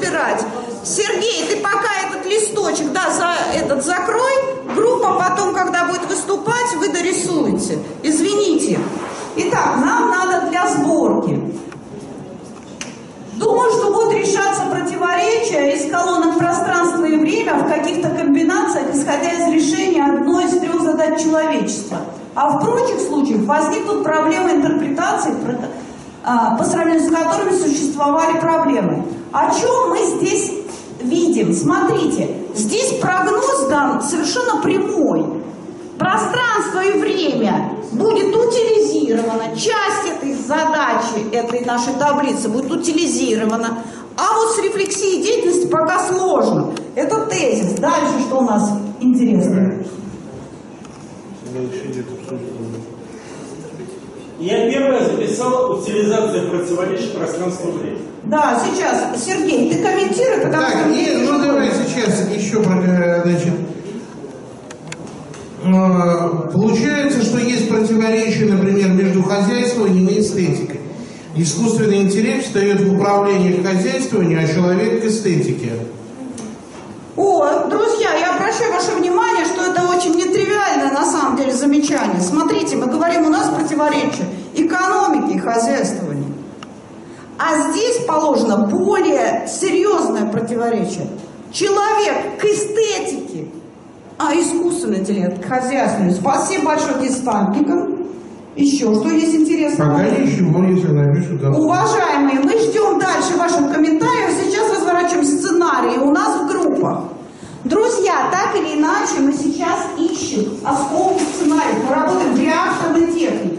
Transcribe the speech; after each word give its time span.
собирать. 0.00 0.44
Сергей, 0.84 1.46
ты 1.48 1.56
пока 1.56 1.88
этот 2.08 2.26
листочек, 2.26 2.92
да, 2.92 3.10
за 3.10 3.34
этот 3.56 3.84
закрой. 3.84 4.32
Группа 4.74 5.12
потом, 5.14 5.54
когда 5.54 5.84
будет 5.84 6.06
выступать, 6.08 6.74
вы 6.76 6.88
дорисуете. 6.88 7.78
Извините. 8.02 8.78
Итак, 9.36 9.76
нам 9.76 10.10
надо 10.10 10.48
для 10.48 10.66
сборки. 10.68 11.40
Думаю, 13.34 13.70
что 13.72 13.92
будут 13.92 14.12
решаться 14.12 14.62
противоречия 14.70 15.74
из 15.74 15.90
колонок 15.90 16.36
пространства 16.38 17.04
и 17.04 17.16
время 17.16 17.54
в 17.54 17.68
каких-то 17.68 18.10
комбинациях, 18.10 18.94
исходя 18.94 19.32
из 19.32 19.52
решения 19.52 20.04
одной 20.04 20.44
из 20.44 20.58
трех 20.58 20.80
задач 20.82 21.22
человечества. 21.22 21.98
А 22.34 22.50
в 22.50 22.64
прочих 22.64 23.00
случаях 23.00 23.40
возникнут 23.42 24.02
проблемы 24.02 24.52
интерпретации, 24.52 25.32
по 26.22 26.64
сравнению 26.64 27.08
с 27.08 27.12
которыми 27.12 27.56
существовали 27.56 28.38
проблемы. 28.40 29.04
О 29.32 29.50
чем 29.54 29.90
мы 29.90 29.98
здесь 30.18 30.52
видим? 31.02 31.54
Смотрите, 31.54 32.36
здесь 32.54 32.98
прогноз 33.00 33.68
дан 33.68 34.02
совершенно 34.02 34.60
прямой. 34.60 35.24
Пространство 35.98 36.82
и 36.82 36.98
время 36.98 37.74
будет 37.92 38.34
утилизировано, 38.34 39.54
часть 39.54 40.06
этой 40.16 40.34
задачи, 40.34 41.28
этой 41.32 41.64
нашей 41.64 41.92
таблицы 41.94 42.48
будет 42.48 42.70
утилизирована, 42.70 43.82
а 44.16 44.34
вот 44.34 44.54
с 44.54 44.58
рефлексией 44.62 45.22
деятельности 45.22 45.66
пока 45.66 45.98
сложно. 46.06 46.72
Это 46.94 47.26
тезис. 47.26 47.78
Дальше 47.78 48.20
что 48.26 48.38
у 48.38 48.42
нас 48.42 48.70
интересно? 49.00 49.84
Дальше 51.52 51.90
идет 51.90 52.06
обсуждение. 52.12 52.59
Я 54.40 54.70
первое 54.70 55.04
записал 55.04 55.78
утилизация 55.78 56.48
противоречий 56.48 57.08
пространства-времени. 57.08 57.98
Да, 58.24 58.58
сейчас, 58.64 59.22
Сергей, 59.22 59.70
ты 59.70 59.82
комментируй, 59.82 60.38
потому 60.46 60.62
что... 60.62 60.72
Так, 60.72 60.86
нет, 60.86 61.18
ну 61.28 61.38
давай 61.38 61.70
сейчас 61.70 62.26
еще, 62.34 62.62
э, 62.62 63.22
значит, 63.22 63.52
э, 65.62 66.50
получается, 66.54 67.22
что 67.22 67.38
есть 67.38 67.68
противоречие, 67.68 68.54
например, 68.54 68.88
между 68.92 69.22
хозяйствованием 69.22 70.08
и 70.08 70.20
эстетикой. 70.20 70.80
Искусственный 71.36 72.00
интеллект 72.00 72.46
встает 72.46 72.80
в 72.80 72.94
управление 72.94 73.52
к 73.58 73.66
хозяйствованию, 73.66 74.42
а 74.42 74.46
человек 74.46 75.02
к 75.02 75.04
эстетике. 75.04 75.72
О, 77.16 77.66
друзья, 77.68 78.14
я 78.14 78.36
обращаю 78.36 78.72
ваше 78.72 78.92
внимание, 78.92 79.44
что 79.44 79.64
это 79.64 79.82
очень 79.88 80.14
нетривиальное 80.14 80.92
на 80.92 81.04
самом 81.04 81.36
деле 81.36 81.52
замечание. 81.52 82.20
Смотрите, 82.20 82.76
мы 82.76 82.86
говорим, 82.86 83.26
у 83.26 83.30
нас 83.30 83.48
противоречие 83.48 84.26
экономики 84.54 85.36
и 85.36 85.38
хозяйствования. 85.38 86.32
А 87.38 87.70
здесь 87.70 88.04
положено 88.06 88.68
более 88.68 89.48
серьезное 89.48 90.26
противоречие. 90.26 91.06
Человек 91.52 92.38
к 92.38 92.44
эстетике, 92.44 93.48
а 94.18 94.34
искусственный 94.34 94.98
интеллект 94.98 95.42
к 95.42 95.48
хозяйствованию. 95.48 96.14
Спасибо 96.14 96.66
большое 96.66 97.08
дистантникам. 97.08 98.00
Еще 98.56 98.94
что 98.94 99.08
есть 99.08 99.34
интересного? 99.34 99.98
Пока 99.98 100.10
ничего, 100.10 100.62
если 100.64 100.88
напишу, 100.88 101.38
да. 101.38 101.50
Уважаемые, 101.50 102.40
мы 102.40 102.50
ждем 102.58 102.98
дальше 102.98 103.36
ваших 103.38 103.72
комментариев. 103.72 104.34
Сейчас 104.44 104.59
разворачиваем 104.90 105.24
сценарии 105.24 105.98
у 105.98 106.10
нас 106.10 106.40
в 106.40 106.46
группах. 106.48 107.04
Друзья, 107.64 108.30
так 108.30 108.56
или 108.56 108.78
иначе, 108.78 109.20
мы 109.20 109.32
сейчас 109.32 109.86
ищем 109.98 110.52
осколки 110.64 111.22
сценариев. 111.22 111.84
Мы 111.88 111.94
работаем 111.94 112.34
в 112.34 112.40
реакторной 112.40 113.12
технике. 113.12 113.58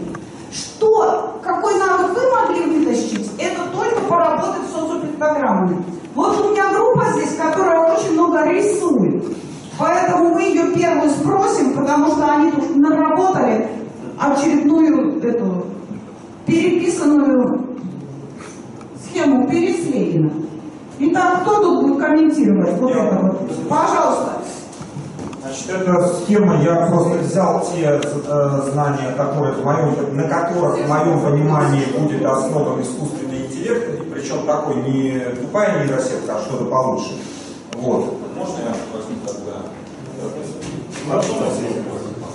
Что, 0.52 1.40
какой 1.42 1.78
навык 1.78 2.14
вы 2.14 2.30
могли 2.30 2.78
вытащить, 2.78 3.30
это 3.38 3.62
только 3.72 4.00
поработать 4.02 4.62
с 4.68 4.74
социопиктограммами. 4.74 5.82
Вот 6.14 6.40
у 6.40 6.50
меня 6.50 6.74
группа 6.74 7.06
здесь, 7.12 7.36
которая 7.36 7.94
очень 7.94 8.12
много 8.12 8.44
рисует. 8.50 9.24
Поэтому 9.78 10.34
мы 10.34 10.42
ее 10.42 10.72
первую 10.74 11.08
спросим, 11.08 11.74
потому 11.74 12.08
что 12.08 12.26
они 12.26 12.50
тут 12.50 12.76
наработали 12.76 13.68
очередную 14.20 15.22
эту 15.22 15.66
переписанную 16.44 17.78
схему 19.02 19.48
переследина. 19.48 20.30
Итак, 21.04 21.42
кто 21.42 21.60
тут 21.60 21.82
будет 21.82 22.00
комментировать 22.00 22.78
вот 22.78 22.92
это 22.92 23.18
вот? 23.22 23.68
Пожалуйста. 23.68 24.38
Значит, 25.40 25.70
эта 25.70 26.06
схема, 26.14 26.62
я 26.62 26.86
просто 26.86 27.18
взял 27.18 27.66
те 27.66 28.00
э, 28.00 28.60
знания, 28.70 29.10
которые 29.16 29.54
в 29.54 29.64
моем, 29.64 30.16
на 30.16 30.22
которых 30.22 30.78
в 30.78 30.88
моем 30.88 31.20
понимании 31.20 31.86
будет 31.98 32.24
основан 32.24 32.80
искусственный 32.80 33.46
интеллект, 33.46 34.00
и 34.00 34.04
причем 34.10 34.46
такой 34.46 34.76
не 34.76 35.18
тупая 35.40 35.84
нейросетка, 35.84 36.36
а 36.36 36.40
что-то 36.40 36.66
получше. 36.66 37.18
Вот. 37.74 38.14
Можно 38.36 38.58
я 38.58 38.76
возьму 38.92 39.16
тогда? 39.26 39.52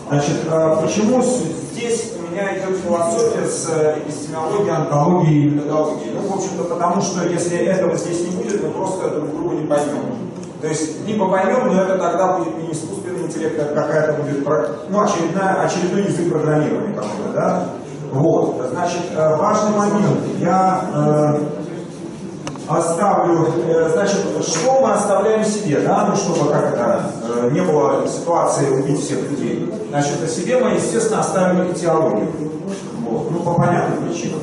Значит, 0.09 0.37
э, 0.49 0.75
почему 0.81 1.21
здесь 1.21 2.13
у 2.17 2.31
меня 2.31 2.57
идет 2.57 2.77
философия 2.79 3.45
с 3.45 3.67
эпистемологией, 3.97 4.73
онтологией 4.73 5.47
и 5.47 5.49
методологией? 5.49 6.11
Ну, 6.13 6.29
в 6.29 6.35
общем-то, 6.37 6.63
потому 6.63 7.01
что 7.01 7.27
если 7.27 7.57
этого 7.57 7.97
здесь 7.97 8.21
не 8.21 8.37
будет, 8.37 8.63
мы 8.63 8.69
просто 8.69 9.09
друг 9.09 9.31
друга 9.31 9.55
не 9.55 9.67
поймем. 9.67 10.31
То 10.61 10.67
есть, 10.67 11.05
либо 11.05 11.29
поймем, 11.29 11.67
но 11.67 11.81
это 11.81 11.97
тогда 11.97 12.37
будет 12.37 12.57
не 12.57 12.71
искусственный 12.71 13.25
интеллект, 13.25 13.59
а 13.59 13.75
какая-то 13.75 14.13
будет, 14.13 14.47
ну, 14.89 15.01
очередная, 15.01 15.65
очередной 15.65 16.03
язык 16.03 16.31
программирования 16.31 16.93
какой-то, 16.93 17.33
да? 17.33 17.69
Вот, 18.11 18.65
значит, 18.71 19.01
э, 19.13 19.35
важный 19.35 19.77
момент. 19.77 20.19
Я 20.39 20.85
э, 20.95 21.39
оставлю, 22.67 23.47
э, 23.65 23.89
значит, 23.93 24.19
что 24.41 24.81
мы 24.81 24.93
оставляем 24.93 25.43
себе, 25.43 25.79
да, 25.79 26.07
ну, 26.09 26.15
чтобы 26.15 26.51
как 26.51 26.73
это, 26.73 27.01
э, 27.23 27.49
не 27.51 27.61
было 27.61 28.05
ситуации 28.07 28.69
убить 28.69 28.99
всех 28.99 29.19
людей. 29.31 29.73
Значит, 29.89 30.23
о 30.23 30.27
себе 30.27 30.59
мы, 30.59 30.71
естественно, 30.71 31.21
оставим 31.21 31.71
этиологию. 31.71 32.27
Вот, 33.09 33.31
ну, 33.31 33.39
по 33.39 33.53
понятным 33.53 34.07
причинам. 34.09 34.39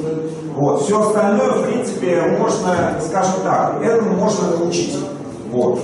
Вот, 0.57 0.83
все 0.83 1.01
остальное, 1.01 1.51
в 1.51 1.65
принципе, 1.65 2.23
можно, 2.39 2.95
скажем 3.07 3.35
так, 3.43 3.83
этому 3.83 4.15
можно 4.15 4.57
научить. 4.57 4.97
Вот. 5.51 5.81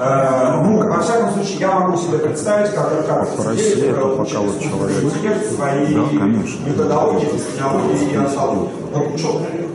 Э, 0.00 0.60
ну, 0.62 0.88
во 0.88 1.00
всяком 1.00 1.30
случае, 1.32 1.58
я 1.60 1.72
могу 1.72 1.96
себе 1.96 2.18
представить, 2.18 2.72
как, 2.72 3.06
как 3.06 3.28
В 3.36 3.48
России 3.48 3.88
это 3.90 4.00
пока 4.00 4.40
вот 4.40 4.60
человек. 4.60 5.12
свои 5.56 5.94
Да, 5.94 6.18
конечно. 6.18 6.68
методологии, 6.68 7.26
технологии 7.26 8.12
и 8.12 8.16
онтологии. 8.16 8.70
Вот 8.92 9.16
четко. 9.16 9.67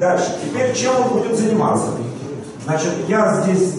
Дальше. 0.00 0.38
Теперь 0.42 0.74
чем 0.74 0.92
он 0.96 1.18
будет 1.18 1.38
заниматься? 1.38 1.88
Значит, 2.64 2.92
я 3.06 3.42
здесь 3.42 3.74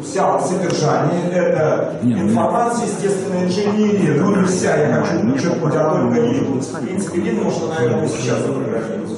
взял 0.00 0.40
содержание, 0.40 1.28
это 1.32 1.96
ну, 2.02 2.12
информация, 2.12 2.86
естественная 2.86 3.44
инженерия, 3.44 4.14
ну 4.14 4.36
не 4.36 4.46
вся, 4.46 4.76
я 4.76 5.02
хочу 5.02 5.28
подчеркнуть, 5.28 5.74
а 5.74 5.90
только 5.90 6.20
Лин. 6.20 6.60
В 6.60 6.80
принципе, 6.80 7.20
Лин 7.20 7.42
можно, 7.42 7.74
наверное, 7.74 8.08
сейчас 8.08 8.38
запрограммировать. 8.42 9.10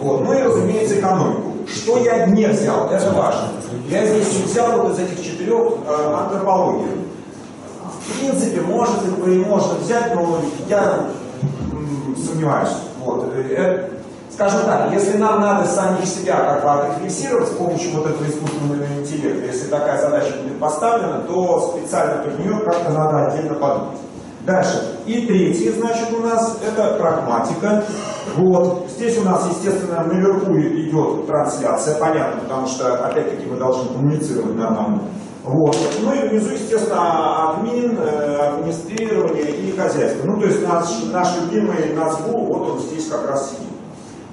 Вот. 0.00 0.24
Ну 0.24 0.32
и, 0.32 0.42
разумеется, 0.42 0.98
экономику. 0.98 1.42
Что 1.68 1.98
я 1.98 2.26
не 2.26 2.46
взял, 2.46 2.90
это 2.90 3.12
важно. 3.12 3.48
Я 3.88 4.04
здесь 4.04 4.44
взял 4.44 4.82
вот 4.82 4.94
из 4.94 4.98
этих 4.98 5.24
четырех 5.24 5.74
э, 5.86 6.14
антропологию. 6.14 6.88
В 8.08 8.18
принципе, 8.18 8.62
может 8.62 8.96
и 9.26 9.30
можно 9.30 9.74
взять, 9.74 10.12
но 10.12 10.40
я 10.68 11.06
сомневаюсь. 12.16 12.70
Вот. 13.04 13.32
Скажем 14.34 14.60
так, 14.64 14.90
если 14.92 15.18
нам 15.18 15.42
надо 15.42 15.66
самих 15.66 16.06
себя 16.06 16.36
как-то 16.36 16.72
отрефлексировать 16.72 17.48
с 17.48 17.52
помощью 17.52 17.92
вот 17.96 18.06
этого 18.06 18.26
искусственного 18.26 18.82
интеллекта, 18.98 19.46
если 19.46 19.68
такая 19.68 20.00
задача 20.00 20.32
будет 20.42 20.58
поставлена, 20.58 21.18
то 21.28 21.76
специально 21.76 22.22
под 22.22 22.38
нее 22.38 22.58
как-то 22.64 22.90
надо 22.92 23.26
отдельно 23.26 23.54
подумать. 23.54 23.98
Дальше. 24.46 24.96
И 25.06 25.26
третье, 25.26 25.72
значит, 25.72 26.08
у 26.12 26.22
нас 26.22 26.58
это 26.66 26.94
прагматика. 26.94 27.84
Вот. 28.36 28.88
Здесь 28.96 29.18
у 29.18 29.22
нас, 29.22 29.46
естественно, 29.48 30.02
наверху 30.02 30.58
идет 30.58 31.26
трансляция, 31.26 31.96
понятно, 31.96 32.40
потому 32.40 32.66
что, 32.66 33.06
опять-таки, 33.06 33.46
мы 33.46 33.56
должны 33.56 33.88
коммуницировать 33.90 34.56
на 34.56 34.68
одном. 34.68 35.02
Вот. 35.44 35.76
Ну 36.00 36.14
и 36.14 36.28
внизу, 36.28 36.52
естественно, 36.52 37.50
админ, 37.50 37.98
э, 37.98 38.48
администрирование 38.48 39.50
и 39.50 39.76
хозяйство. 39.76 40.24
Ну, 40.24 40.40
то 40.40 40.46
есть 40.46 40.66
наш, 40.66 40.86
наш 41.12 41.28
любимый 41.42 41.94
НАЦБУ, 41.94 42.46
вот 42.46 42.70
он 42.70 42.78
здесь 42.80 43.08
как 43.08 43.28
раз 43.28 43.50
сидит. 43.50 43.71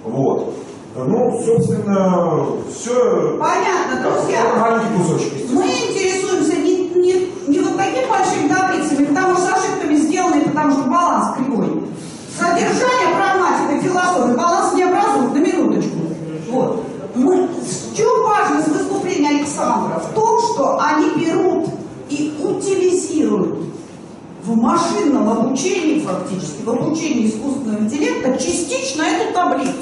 Вот. 0.04 0.56
Ну, 0.96 1.42
собственно, 1.46 2.46
все... 2.74 3.38
Понятно, 3.40 4.01
друзья. 4.04 4.54
Маленький 4.57 4.98
кусочек. 4.98 5.34
Мы 5.51 5.63
интересуемся 5.63 6.56
не, 6.57 6.90
не, 6.90 7.31
не 7.48 7.60
вот 7.60 7.78
такими 7.78 8.06
большими 8.10 8.48
таблицами, 8.48 9.06
потому 9.06 9.36
что 9.36 9.46
с 9.46 9.54
ошибками 9.54 9.96
сделаны, 9.96 10.42
потому 10.42 10.72
что 10.72 10.81
баланс 10.84 11.36
кривой. 11.38 11.84
Содержание, 12.38 13.16
прагматика, 13.16 13.88
философия, 13.88 14.36
баланс 14.36 14.74
не 14.74 14.84
образует, 14.84 15.34
на 15.34 15.38
минуточку. 15.38 15.98
Вот. 16.50 16.84
Мы, 17.16 17.48
в 17.48 17.95
чем 17.95 18.24
важность 18.24 18.69
выступления 18.69 19.30
Александра? 19.30 20.00
В 20.00 20.13
том, 20.13 20.40
что 20.40 20.80
они 20.80 21.10
берут 21.24 21.69
и 22.10 22.34
утилизируют 22.42 23.69
в 24.44 24.56
машинном 24.56 25.30
обучении 25.30 26.00
фактически, 26.00 26.63
в 26.63 26.69
обучении 26.69 27.27
искусственного 27.27 27.80
интеллекта 27.80 28.38
частично 28.38 29.03
эту 29.03 29.33
таблицу. 29.33 29.74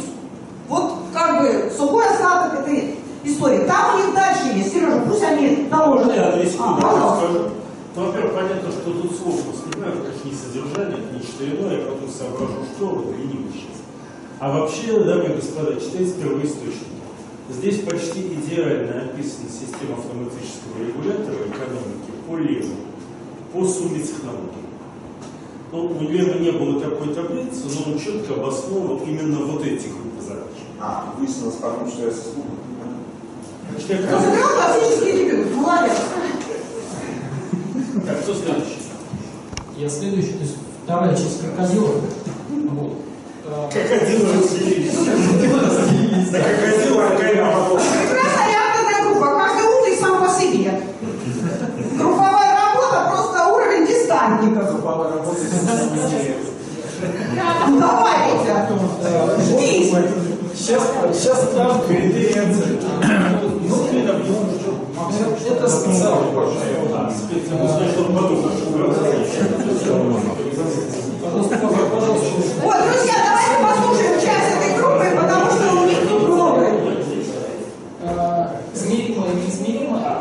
Вот 0.68 0.94
как 1.14 1.40
бы 1.40 1.72
сухой 1.76 2.06
остаток 2.08 2.62
этой 2.62 2.96
истории. 3.24 3.66
Там 3.68 3.96
у 3.96 3.98
них 4.00 4.14
дальше 4.16 4.48
есть. 4.56 4.74
Сережа, 4.74 5.02
пусть 5.08 5.24
они 5.24 5.68
доложат. 5.70 6.16
я 6.16 6.32
секунду 6.46 6.78
А, 6.78 6.82
пожалуйста. 6.82 7.52
Ну, 7.96 8.06
во-первых, 8.06 8.34
понятно, 8.34 8.72
что 8.72 8.92
тут 8.92 9.18
сложно 9.18 9.54
снимать, 9.58 9.94
как 10.06 10.26
ни 10.26 10.32
содержание, 10.32 11.00
ни 11.14 11.20
что 11.20 11.46
иное, 11.46 11.80
я 11.80 11.86
потом 11.86 12.10
соображу, 12.10 12.66
что 12.76 12.86
вот 12.86 13.16
и 13.16 13.26
не 13.26 13.52
сейчас. 13.52 13.82
А 14.40 14.52
вообще, 14.52 15.00
дамы 15.00 15.26
и 15.26 15.36
господа, 15.36 15.82
читайте 15.82 16.14
первоисточники. 16.22 16.98
Здесь 17.50 17.80
почти 17.80 18.28
идеально 18.34 19.02
описана 19.02 19.50
система 19.50 19.98
автоматического 19.98 20.78
регулятора 20.78 21.48
экономики 21.48 22.12
по 22.28 22.38
леву, 22.38 22.76
по 23.54 23.66
сумме 23.66 24.00
технологий. 24.02 24.66
Ну, 25.72 25.86
у 25.88 26.02
Лена 26.10 26.40
не 26.40 26.52
было 26.52 26.80
такой 26.80 27.14
таблицы, 27.14 27.64
но 27.66 27.92
он 27.92 28.00
четко 28.00 28.36
обосновывал 28.36 29.02
именно 29.06 29.40
вот 29.46 29.64
эти 29.66 29.88
группы 29.88 30.22
задач. 30.26 30.44
А, 30.80 31.14
выяснилось 31.18 31.56
потом, 31.56 31.88
что 31.90 32.06
я 32.06 32.12
сослужил. 32.12 32.44
Значит, 33.72 33.90
я 33.90 33.98
как- 33.98 34.12
Разыграл 34.12 34.50
классический 34.56 35.12
дебют. 35.26 35.56
Молодец. 35.56 35.92
Так, 38.06 38.22
кто 38.24 38.34
следующий? 38.34 38.78
Я 39.78 39.90
следующий, 39.90 40.34
то 40.34 40.40
есть 40.44 40.56
вторая 40.84 41.16
часть 41.16 41.42
крокодила. 41.42 41.90
Вот. 42.72 42.94
А, 43.50 43.70
Крокодилы 43.72 44.34
разделились. 44.42 44.94
На 46.32 46.40
крокодила 46.40 47.08
Аркадия 47.08 47.46
Павлова. 47.52 47.80
Прекрасная 47.80 48.50
реакторная 48.52 49.04
группа. 49.04 49.26
Каждый 49.38 49.64
умный 49.68 49.98
сам 49.98 50.26
по 50.26 50.30
себе. 50.40 50.82
Групповая 51.98 52.56
работа 52.56 53.10
просто 53.12 53.54
уровень 54.28 54.56
дистантников. 54.56 56.12
Ну, 57.70 57.80
Давай, 57.80 58.32
Витя. 58.34 58.56
Ждись. 59.44 59.94
Сейчас, 60.56 60.84
сейчас 61.14 61.40
там. 61.56 61.72
Ну, 61.78 61.84
ты 63.92 64.08
там 64.08 64.18
не 64.24 64.30
можешь. 64.30 65.46
это 65.52 65.68
специально. 65.68 66.18
А, 66.96 67.12
специально, 67.12 68.10
ну, 68.10 68.24
Пожалуйста, 71.24 71.58
пожалуйста. 71.58 72.28
Вот, 72.64 72.78
друзья, 72.86 73.18
давайте 73.28 73.56
послушаем 73.64 74.16
часть 74.20 74.50
этой 74.58 74.72
группы, 74.82 75.08
потому 75.22 75.46
что 75.52 75.64
у 75.82 75.86
них 75.86 76.00
тут 76.10 76.22
много. 76.30 76.66
А, 78.04 78.06
Измеримое 78.74 79.30
и 79.32 79.36
неизмеримое. 79.36 80.18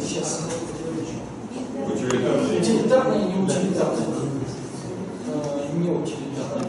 Сейчас. 0.00 0.40
Утилитарное 2.58 3.18
и 3.18 3.24
неутилитарное. 3.24 4.06
Э, 5.26 5.78
Не 5.78 5.88
утилитарное. 5.90 6.66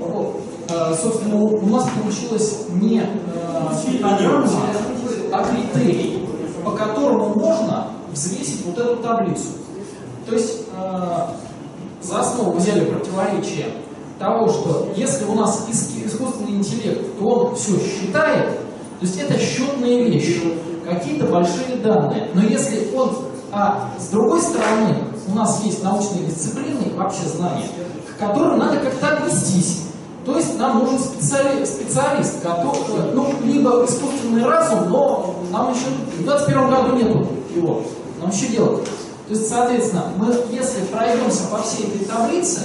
Вот. 0.00 0.40
Э, 0.68 0.94
Собственно, 1.00 1.36
у 1.36 1.56
у 1.56 1.66
нас 1.66 1.86
получилось 1.90 2.64
не 2.80 3.00
э, 3.00 3.98
программа, 4.00 4.48
а 5.32 5.44
критерий, 5.44 6.26
по 6.64 6.70
которому 6.72 7.34
можно 7.38 7.88
взвесить 8.12 8.64
вот 8.66 8.78
эту 8.78 8.96
таблицу. 8.96 9.48
То 10.26 10.34
есть 10.34 10.62
э, 10.76 11.20
за 12.02 12.20
основу 12.20 12.52
взяли 12.58 12.84
противоречие 12.84 13.66
того, 14.18 14.48
что 14.48 14.88
если 14.96 15.24
у 15.24 15.34
нас 15.34 15.66
ис- 15.70 16.06
искусственный 16.06 16.52
интеллект, 16.52 17.18
то 17.18 17.24
он 17.26 17.54
все 17.56 17.72
считает, 17.78 18.50
то 18.50 19.06
есть 19.06 19.18
это 19.18 19.38
счетные 19.38 20.04
вещи, 20.10 20.54
какие-то 20.84 21.26
Но 22.34 22.42
если 22.42 22.90
он, 22.94 23.10
а 23.52 23.90
с 23.98 24.08
другой 24.08 24.40
стороны, 24.40 24.96
у 25.28 25.34
нас 25.34 25.60
есть 25.64 25.82
научные 25.82 26.24
дисциплины, 26.24 26.92
вообще 26.96 27.22
знания, 27.36 27.66
к 28.16 28.18
которым 28.20 28.58
надо 28.58 28.78
как-то 28.78 29.16
отнестись. 29.16 29.82
То 30.26 30.36
есть 30.36 30.58
нам 30.58 30.80
нужен 30.80 30.98
специали- 30.98 31.64
специалист, 31.64 32.42
который, 32.42 33.12
ну, 33.14 33.32
либо 33.42 33.84
искусственный 33.84 34.44
разум, 34.44 34.90
но 34.90 35.34
нам 35.50 35.72
еще 35.72 35.86
в 36.18 36.24
21 36.24 36.68
году 36.70 36.96
нету 36.96 37.26
его. 37.54 37.82
Нам 38.20 38.30
еще 38.30 38.48
делать. 38.48 38.84
То 38.84 39.34
есть, 39.34 39.48
соответственно, 39.48 40.04
мы, 40.16 40.26
если 40.50 40.82
пройдемся 40.92 41.44
по 41.50 41.58
всей 41.62 41.86
этой 41.86 42.04
таблице 42.04 42.60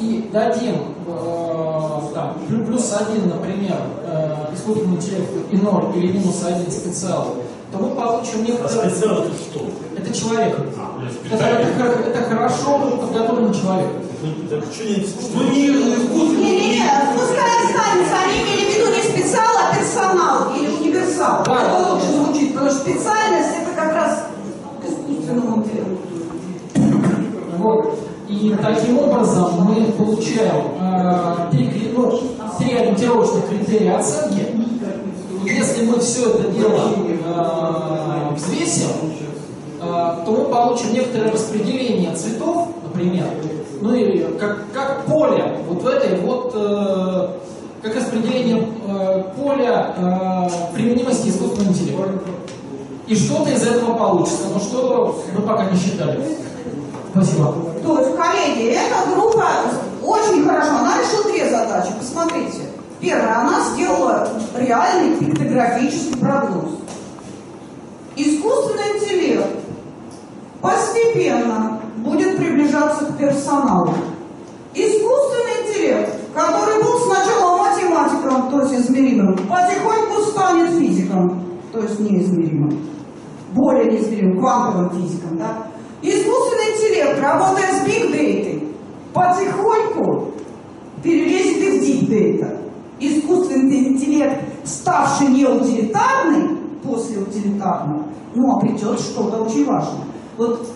и 0.00 0.30
дадим 0.32 0.76
э, 1.06 2.00
там, 2.14 2.36
плю- 2.48 2.64
плюс 2.64 2.92
один, 2.98 3.28
например, 3.28 3.76
э, 4.04 4.54
искусственному 4.54 4.96
интеллекту 4.96 5.40
и 5.50 5.56
0 5.56 5.92
или 5.96 6.18
минус 6.18 6.42
один 6.46 6.70
специал, 6.70 7.34
то 7.70 7.78
мы 7.78 7.94
получим 7.94 8.40
А 8.40 8.46
некоторые... 8.46 8.90
специал 8.90 9.24
это 9.24 9.34
что? 9.34 9.70
Это 9.96 10.14
человек. 10.14 10.56
А, 10.76 10.98
Это, 11.30 11.44
это 11.44 11.84
это 12.08 12.22
хорошо 12.28 12.78
подготовленный 12.96 13.54
человек. 13.54 13.88
Ну, 14.22 14.48
так 14.48 14.64
что 14.72 14.84
не 14.84 14.96
Ну, 14.96 15.50
не 15.52 15.66
искусственно. 15.94 16.40
Не-не-не, 16.40 16.90
пускай 17.14 17.50
останется. 17.66 18.14
Они 18.24 18.42
имели 18.42 18.64
в 18.64 18.74
виду 18.74 18.86
не 18.96 19.02
специал, 19.02 19.54
а 19.62 19.76
персонал 19.76 20.54
или 20.56 20.68
универсал. 20.68 21.44
Да. 21.44 21.62
Это 21.62 21.92
лучше 21.92 22.06
звучит, 22.12 22.52
потому 22.54 22.70
что 22.70 22.80
специальность 22.80 23.50
это 23.62 23.80
как 23.80 23.94
раз 23.94 24.26
к 24.82 24.84
искусственному 24.88 25.58
интеллекту. 25.58 25.98
Вот. 27.58 27.98
И 28.28 28.54
таким 28.60 28.98
образом 28.98 29.62
мы 29.62 29.84
получаем 29.92 30.72
э, 30.80 31.50
три, 31.50 31.92
ну, 31.96 32.20
три 32.58 32.72
ориентировочных 32.74 33.48
критерия 33.48 33.98
оценки. 33.98 34.57
Если 35.44 35.84
мы 35.84 35.98
все 36.00 36.30
это 36.30 36.50
дело 36.50 36.94
э, 36.96 38.34
взвесим, 38.34 38.88
э, 39.80 40.16
то 40.24 40.26
мы 40.26 40.44
получим 40.46 40.92
некоторое 40.92 41.30
распределение 41.30 42.14
цветов, 42.14 42.68
например, 42.82 43.26
ну 43.80 43.94
или 43.94 44.36
как, 44.38 44.64
как 44.72 45.04
поле 45.06 45.58
вот 45.68 45.82
в 45.82 45.86
этой 45.86 46.18
вот, 46.20 46.52
э, 46.54 47.28
как 47.82 47.96
распределение 47.96 48.68
поля 49.36 49.94
э, 49.96 50.74
применимости 50.74 51.28
искусственного 51.28 51.70
интеллекта. 51.72 52.30
И 53.06 53.14
что-то 53.14 53.50
из 53.50 53.66
этого 53.66 53.94
получится, 53.96 54.48
но 54.52 54.60
что 54.60 55.24
мы 55.34 55.42
пока 55.42 55.70
не 55.70 55.78
считали. 55.78 56.20
Спасибо. 57.10 57.54
То 57.82 57.98
есть, 57.98 58.16
коллеги, 58.16 58.76
эта 58.76 59.14
группа 59.14 59.46
очень 60.02 60.44
хорошо. 60.44 60.70
Она 60.78 60.98
решила 61.00 61.24
две 61.24 61.48
задачи. 61.50 61.88
Посмотрите. 61.98 62.67
Первая, 63.00 63.40
она 63.40 63.60
сделала 63.60 64.28
реальный 64.56 65.16
криптографический 65.18 66.18
прогноз. 66.18 66.80
Искусственный 68.16 68.98
интеллект 68.98 69.46
постепенно 70.60 71.80
будет 71.98 72.36
приближаться 72.36 73.04
к 73.06 73.16
персоналу. 73.16 73.94
Искусственный 74.74 75.68
интеллект, 75.68 76.12
который 76.34 76.82
был 76.82 76.98
сначала 76.98 77.58
математиком, 77.58 78.50
то 78.50 78.62
есть 78.62 78.74
измеримым, 78.74 79.36
потихоньку 79.46 80.22
станет 80.30 80.70
физиком, 80.70 81.44
то 81.72 81.80
есть 81.80 82.00
неизмеримым. 82.00 82.84
Более 83.54 83.92
неизмеримым, 83.92 84.40
квантовым 84.40 84.90
физиком, 84.90 85.38
да? 85.38 85.68
Искусственный 86.02 86.74
интеллект, 86.74 87.20
работая 87.20 87.72
с 87.72 87.86
data, 87.86 88.72
потихоньку 89.12 90.32
перелезет 91.02 91.82
и 91.82 92.04
в 92.04 92.10
data. 92.10 92.67
Искусственный 93.00 93.88
интеллект, 93.88 94.42
ставший 94.64 95.28
неутилитарный 95.28 96.56
после 96.82 97.18
утилитарного, 97.18 98.04
ну, 98.34 98.56
обретет 98.56 99.00
что-то 99.00 99.42
очень 99.42 99.66
важное. 99.66 100.04
Вот 100.36 100.68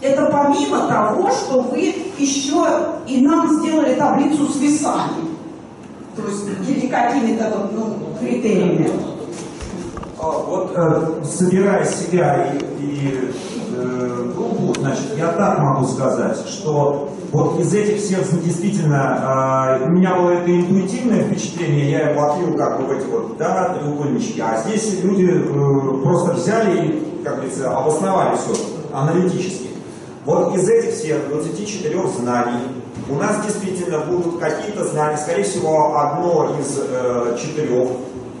Это 0.00 0.26
помимо 0.26 0.86
того, 0.86 1.30
что 1.30 1.62
вы 1.62 1.94
еще 2.18 2.66
и 3.06 3.20
нам 3.26 3.58
сделали 3.58 3.94
таблицу 3.94 4.48
с 4.48 4.56
весами. 4.56 5.34
То 6.14 6.22
есть 6.28 6.44
или 6.68 6.86
какими-то 6.88 7.70
ну, 7.72 7.96
критериями. 8.20 8.90
А, 10.18 10.30
Вот 10.30 10.72
э, 10.74 11.24
собирая 11.24 11.84
себя 11.86 12.52
и, 12.52 12.84
и, 12.84 13.30
э, 13.76 14.32
группу, 14.36 14.78
значит, 14.78 15.16
я 15.16 15.28
так 15.28 15.58
могу 15.58 15.86
сказать, 15.86 16.38
что 16.48 17.10
вот 17.34 17.58
из 17.58 17.74
этих 17.74 18.00
всех 18.00 18.20
действительно 18.44 19.80
э, 19.80 19.86
у 19.86 19.88
меня 19.88 20.14
было 20.14 20.30
это 20.30 20.48
интуитивное 20.48 21.24
впечатление, 21.24 21.90
я 21.90 22.10
его 22.10 22.30
отлил 22.30 22.56
как 22.56 22.78
бы 22.78 22.86
в 22.86 22.92
эти 22.92 23.06
вот 23.06 23.36
да, 23.36 23.74
треугольнички, 23.74 24.40
а 24.40 24.62
здесь 24.64 25.02
люди 25.02 25.28
э, 25.28 26.02
просто 26.04 26.34
взяли 26.34 26.86
и, 26.86 27.24
как 27.24 27.34
говорится, 27.34 27.76
обосновали 27.76 28.36
все 28.36 28.54
аналитически. 28.92 29.70
Вот 30.24 30.54
из 30.54 30.68
этих 30.68 30.94
всех 30.94 31.28
24 31.28 32.06
знаний 32.20 32.62
у 33.10 33.16
нас 33.16 33.44
действительно 33.44 33.98
будут 33.98 34.38
какие-то 34.38 34.84
знания, 34.84 35.16
скорее 35.16 35.42
всего, 35.42 35.98
одно 35.98 36.54
из 36.60 36.78
э, 36.78 37.36
четырех, 37.36 37.88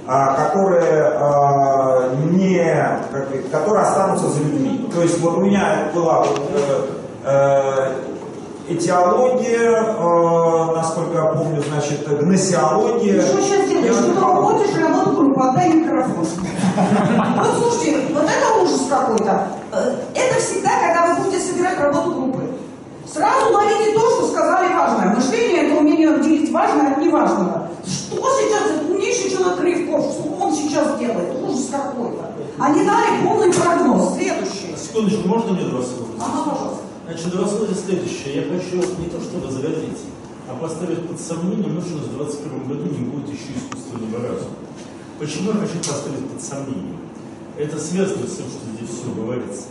а, 0.06 0.34
которые, 0.34 1.10
а, 1.16 2.14
не, 2.30 2.64
как 3.10 3.50
которые 3.50 3.82
останутся 3.82 4.28
за 4.28 4.38
людьми. 4.38 4.88
То 4.94 5.02
есть 5.02 5.18
вот 5.20 5.38
у 5.38 5.40
меня 5.40 5.88
была 5.92 6.26
э, 6.26 6.86
э, 7.24 8.03
этиология, 8.68 9.70
э, 9.70 10.74
насколько 10.74 11.16
я 11.18 11.24
помню, 11.26 11.62
значит, 11.68 12.06
гносеология. 12.20 13.20
Ты 13.20 13.26
что 13.28 13.40
сейчас 13.42 13.68
делаешь? 13.68 13.94
Ты 13.96 14.20
уходишь 14.20 14.76
работу 14.76 15.10
группу, 15.16 15.40
отдай 15.42 15.72
микрофон. 15.72 16.26
Вот 17.36 17.46
слушайте, 17.58 18.06
вот 18.12 18.24
это 18.24 18.62
ужас 18.62 18.82
какой-то. 18.88 19.48
Э, 19.72 19.94
Это 20.14 20.40
всегда, 20.40 20.70
когда 20.80 21.06
вы 21.14 21.24
будете 21.24 21.42
собирать 21.42 21.78
работу 21.78 22.10
группы. 22.12 22.50
Сразу 23.12 23.52
ловите 23.52 23.92
то, 23.92 24.00
что 24.10 24.28
сказали 24.28 24.72
важное. 24.74 25.14
Мышление– 25.14 25.62
это 25.66 25.80
умение 25.80 26.14
отделить 26.14 26.50
важное 26.50 26.92
от 26.92 26.98
неважного. 26.98 27.68
Что 27.84 28.16
сейчас 28.16 28.70
этот 28.70 28.90
умнейший 28.90 29.30
человек 29.30 29.60
Рывков, 29.60 30.12
что 30.12 30.36
он 30.40 30.52
сейчас 30.54 30.98
делает? 30.98 31.28
Ужас 31.46 31.68
какой-то. 31.70 32.30
Они 32.58 32.84
дали 32.84 33.22
полный 33.24 33.52
прогноз. 33.52 34.14
Следующий. 34.14 34.74
Секундочку, 34.76 35.28
можно 35.28 35.52
мне 35.52 35.64
два? 35.64 35.80
Ага, 36.18 36.50
пожалуйста. 36.50 36.83
Значит, 37.06 37.30
два 37.32 37.46
слова 37.46 37.74
следующее. 37.74 38.36
Я 38.36 38.42
хочу 38.44 38.76
не 38.98 39.10
то 39.10 39.20
что 39.20 39.38
возразить, 39.38 40.00
а 40.48 40.56
поставить 40.56 41.06
под 41.06 41.20
сомнение, 41.20 41.68
что 41.82 41.98
в 41.98 42.16
2021 42.16 42.68
году 42.68 42.84
не 42.84 43.04
будет 43.04 43.28
еще 43.28 43.52
искусственного 43.54 44.26
разума. 44.26 44.56
Почему 45.18 45.50
я 45.50 45.58
хочу 45.58 45.78
поставить 45.78 46.26
под 46.32 46.42
сомнение? 46.42 46.96
Это 47.58 47.78
связано 47.78 48.26
с 48.26 48.36
тем, 48.36 48.46
что 48.46 48.60
здесь 48.74 48.88
все 48.88 49.12
говорится. 49.14 49.64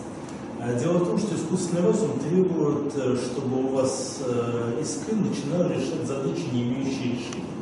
А 0.59 0.73
Дело 0.79 0.99
в 0.99 1.07
том, 1.07 1.17
что 1.17 1.35
искусственный 1.35 1.81
разум 1.81 2.11
требует, 2.19 2.93
э, 2.95 3.17
чтобы 3.17 3.65
у 3.65 3.67
вас 3.69 4.19
э, 4.25 4.79
искы 4.81 5.15
начинали 5.15 5.73
решать 5.73 6.07
задачи, 6.07 6.45
не 6.53 6.63
имеющие 6.63 7.13
решения. 7.13 7.53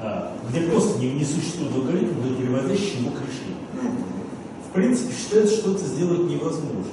А, 0.00 0.36
Где 0.48 0.60
просто 0.62 0.98
не, 1.00 1.12
не 1.14 1.24
существует 1.24 1.74
алгоритма, 1.74 2.26
но 2.26 2.36
переводящий 2.36 3.00
его 3.00 3.10
к 3.10 3.20
решению. 3.22 3.96
В 4.68 4.72
принципе, 4.72 5.14
считается, 5.14 5.56
что 5.56 5.72
это 5.72 5.84
сделать 5.84 6.28
невозможно. 6.30 6.84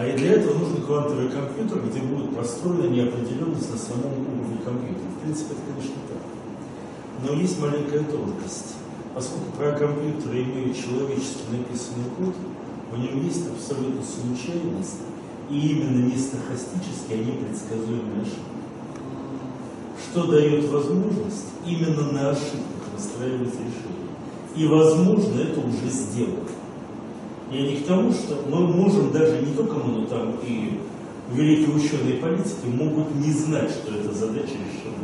А 0.00 0.06
и 0.06 0.16
для 0.16 0.36
этого 0.36 0.58
нужен 0.58 0.80
квантовый 0.80 1.28
компьютер, 1.28 1.82
где 1.82 2.00
будет 2.00 2.34
простроена 2.34 2.88
неопределенность 2.88 3.70
на 3.70 3.76
самом 3.76 4.12
уровне 4.16 4.56
компьютера. 4.64 5.04
В 5.14 5.20
принципе, 5.20 5.52
это, 5.52 5.60
конечно, 5.68 5.94
так. 6.08 7.28
Но 7.28 7.38
есть 7.38 7.60
маленькая 7.60 8.04
тонкость. 8.04 8.76
Поскольку 9.14 9.52
про 9.58 9.72
компьютеры 9.72 10.42
имеют 10.44 10.74
человечески 10.74 11.44
написанный 11.52 12.08
код, 12.16 12.34
в 12.90 12.98
нем 12.98 13.26
есть 13.26 13.46
абсолютно 13.46 14.00
случайность, 14.00 15.04
и 15.50 15.68
именно 15.68 16.06
не 16.06 16.16
стохастически, 16.16 17.12
а 17.12 17.16
не 17.18 17.32
предсказуемые 17.32 18.22
ошибки. 18.22 18.56
Что 20.00 20.28
дает 20.28 20.66
возможность 20.70 21.52
именно 21.66 22.10
на 22.10 22.30
ошибках 22.30 22.88
настраивать 22.96 23.52
решение. 23.52 24.08
И, 24.56 24.66
возможно, 24.66 25.40
это 25.42 25.60
уже 25.60 25.90
сделано. 25.90 26.48
Я 27.50 27.62
не 27.62 27.76
к 27.76 27.86
тому, 27.86 28.12
что 28.12 28.44
мы 28.48 28.66
можем 28.68 29.10
даже 29.10 29.42
не 29.42 29.52
только 29.54 29.74
мы, 29.74 30.02
но 30.02 30.06
там 30.06 30.36
и 30.44 30.78
великие 31.32 31.74
ученые 31.74 32.14
политики 32.18 32.66
могут 32.66 33.12
не 33.16 33.32
знать, 33.32 33.70
что 33.70 33.94
эта 33.94 34.12
задача 34.14 34.52
решена. 34.52 34.94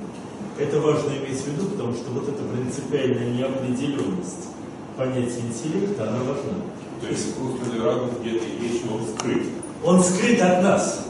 Это 0.59 0.81
важно 0.81 1.11
иметь 1.11 1.41
в 1.41 1.47
виду, 1.49 1.67
потому 1.71 1.93
что 1.93 2.11
вот 2.13 2.29
эта 2.29 2.43
принципиальная 2.45 3.31
неопределенность 3.31 4.49
понятия 4.97 5.41
интеллекта, 5.41 6.09
она 6.09 6.19
важна. 6.19 6.55
То 7.01 7.09
есть 7.09 7.31
искусственный 7.31 7.85
разум 7.85 8.11
где-то 8.21 8.45
есть, 8.63 8.85
но 8.87 8.97
он 8.97 9.03
скрыт. 9.17 9.43
Он 9.85 10.03
скрыт 10.03 10.41
от 10.41 10.63
нас. 10.63 11.07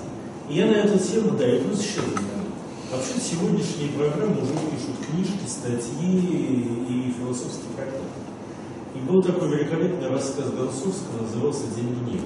И 0.48 0.54
я 0.54 0.66
на 0.66 0.72
эту 0.72 0.98
тему, 0.98 1.36
да, 1.38 1.48
и 1.48 1.60
плюс 1.60 1.80
еще. 1.80 2.00
Вообще 2.90 3.20
сегодняшние 3.20 3.90
программы 3.90 4.42
уже 4.42 4.52
пишут 4.52 4.96
книжки, 5.10 5.46
статьи 5.46 6.18
и 6.88 7.14
философские 7.18 7.72
трактаты. 7.76 8.25
И 8.96 9.08
был 9.08 9.22
такой 9.22 9.48
великолепный 9.48 10.08
рассказ 10.08 10.46
Гонцовского, 10.50 11.22
назывался 11.22 11.64
«День 11.76 11.94
гнева». 12.00 12.24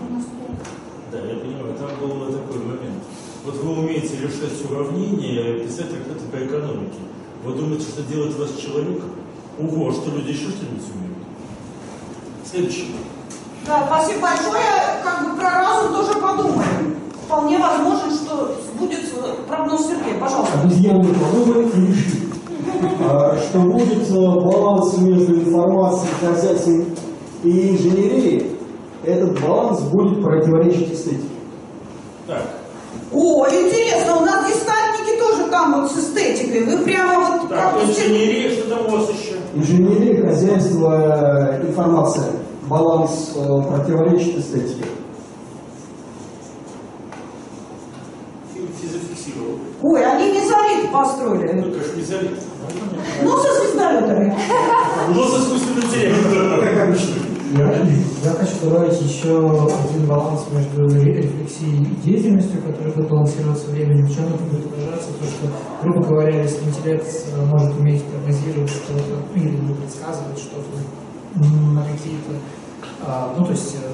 Да, 1.11 1.19
я 1.19 1.35
понимаю, 1.35 1.75
там 1.75 1.91
был 2.01 2.27
такой 2.27 2.59
момент. 2.59 3.03
Вот 3.45 3.57
вы 3.57 3.73
умеете 3.73 4.17
решать 4.19 4.71
уравнения, 4.71 5.65
писать 5.65 5.91
трактаты 5.91 6.27
по 6.31 6.37
экономике. 6.37 7.01
Вы 7.45 7.55
думаете, 7.55 7.87
что 7.89 8.03
делает 8.03 8.39
вас 8.39 8.51
человеком? 8.55 9.11
Ого, 9.59 9.89
а 9.89 9.93
что 9.93 10.11
люди 10.15 10.31
еще 10.31 10.51
что-нибудь 10.51 10.85
умеют? 10.95 11.19
Следующий. 12.49 12.95
Да, 13.67 13.87
спасибо 13.87 14.21
большое. 14.21 15.03
Как 15.03 15.25
бы 15.25 15.41
про 15.41 15.51
разум 15.51 15.93
тоже 15.93 16.21
подумаем. 16.21 16.97
Вполне 17.25 17.59
возможно, 17.59 18.15
что 18.15 18.57
будет 18.79 19.01
прогноз 19.49 19.87
Сергея. 19.89 20.21
Пожалуйста. 20.21 20.61
обезьяны 20.61 21.03
выборы 21.03 21.69
и 21.69 21.87
решили, 21.87 22.30
что 22.81 23.59
будет 23.61 24.11
баланс 24.11 24.97
между 24.99 25.35
информацией, 25.35 26.13
хозяйством 26.21 26.87
и 27.45 27.71
инженерией, 27.71 28.57
этот 29.05 29.41
баланс 29.41 29.81
будет 29.81 30.23
противоречить 30.23 30.93
эстетике. 30.93 31.29
Так, 32.27 32.43
О, 33.13 33.47
интересно, 33.47 34.19
у 34.19 34.25
нас 34.25 34.47
дистантники 34.47 35.19
тоже 35.19 35.51
там 35.51 35.83
вот 35.83 35.91
с 35.91 35.99
эстетикой. 35.99 36.65
Вы 36.65 36.85
прямо 36.85 37.39
вот 37.39 37.49
так, 37.49 37.75
как 37.75 37.89
инженерия, 37.89 38.51
что 38.51 38.69
там 38.69 38.87
у 38.87 38.99
вас 38.99 39.09
еще? 39.11 39.37
Инженерия, 39.55 40.29
хозяйство, 40.29 41.59
информация, 41.63 42.27
баланс 42.69 43.33
э, 43.37 43.63
противоречит 43.69 44.39
эстетике. 44.39 44.85
Фи- 48.79 48.87
Физофиксировал. 48.87 49.59
Ой, 49.83 50.05
они 50.05 50.33
мезолит 50.33 50.91
построили. 50.93 51.53
Ну, 51.61 51.73
конечно, 51.73 51.97
не 51.97 52.03
залит. 52.03 52.39
Ну, 53.23 53.37
со 53.39 53.61
звездолетами. 53.61 54.37
Ну, 55.15 55.23
с 55.25 55.41
искусственным 55.43 55.85
интеллектом. 55.85 56.95
Я, 57.53 57.67
я 58.25 58.31
хочу 58.31 58.53
добавить 58.63 59.01
еще 59.03 59.37
один 59.41 60.07
баланс 60.07 60.43
между 60.53 60.87
ре- 60.87 61.15
рефлексией 61.23 61.83
и 61.83 61.97
деятельностью, 61.97 62.63
который 62.63 62.93
будет 62.93 63.09
балансироваться 63.09 63.71
временем. 63.73 64.07
В 64.07 64.15
чем 64.15 64.27
это 64.27 64.45
будет 64.45 64.67
выражаться? 64.71 65.09
То, 65.19 65.25
что, 65.27 65.49
грубо 65.83 66.07
говоря, 66.07 66.43
если 66.43 66.65
интеллект 66.65 67.05
э, 67.35 67.45
может 67.47 67.77
уметь 67.77 68.05
прогнозировать 68.05 68.71
что-то, 68.71 69.03
ну, 69.35 69.43
или 69.43 69.57
не 69.57 69.75
предсказывать 69.75 70.39
что-то 70.39 70.69
на 71.75 71.83
какие-то, 71.83 72.35
а, 73.05 73.35
ну, 73.37 73.45
то 73.45 73.51
есть 73.51 73.75
э, 73.75 73.90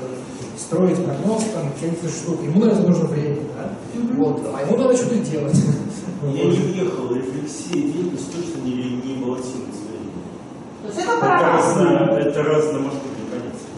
строить 0.59 1.05
прогноз 1.05 1.45
там, 1.55 1.71
каких-то 1.73 2.09
штук, 2.09 2.43
ему 2.43 2.65
на 2.65 2.71
это 2.71 2.81
нужно 2.81 3.05
время, 3.07 3.43
да? 3.57 3.71
Вот, 4.17 4.41
а 4.55 4.63
ему 4.63 4.77
надо 4.79 4.97
что-то 4.97 5.17
делать. 5.17 5.57
Я 6.33 6.45
не 6.45 6.57
въехал, 6.57 7.15
рефлексия 7.15 7.75
деятельность 7.83 8.33
точно 8.33 8.63
не, 8.65 8.73
не 8.75 9.15
балансируется 9.23 9.83
временем. 9.87 10.23
То 10.83 10.89
есть 10.89 10.99
это 11.01 11.11
Это 11.13 11.21
про 11.21 11.29
разум. 11.41 11.85
разно, 11.85 12.15
это 12.19 12.43
разномасштабные 12.43 13.27
понятия. 13.31 13.69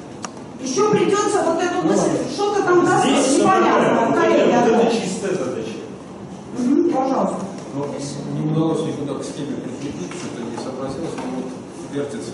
Еще 0.62 0.90
придется 0.90 1.42
вот 1.44 1.61
эту 1.62 1.87
мысль, 1.87 2.11
что-то 2.32 2.62
там 2.62 2.85
даст 2.85 3.04
Здесь 3.06 3.25
все 3.26 3.42
непонятно. 3.42 4.14
Коллеги, 4.14 4.54
Вот 4.54 4.80
это 4.80 4.97
чистая 4.97 5.35
задача. 5.35 5.78
Пожалуйста. 6.94 7.37
Но 7.75 7.87
не 8.35 8.50
удалось 8.50 8.82
никуда 8.87 9.14
к 9.14 9.25
схеме 9.25 9.56
прикрепить, 9.62 10.11
что-то 10.18 10.42
не 10.42 10.56
сообразилось, 10.62 11.14
но 11.16 11.23
вот 11.37 11.52
вертится 11.92 12.32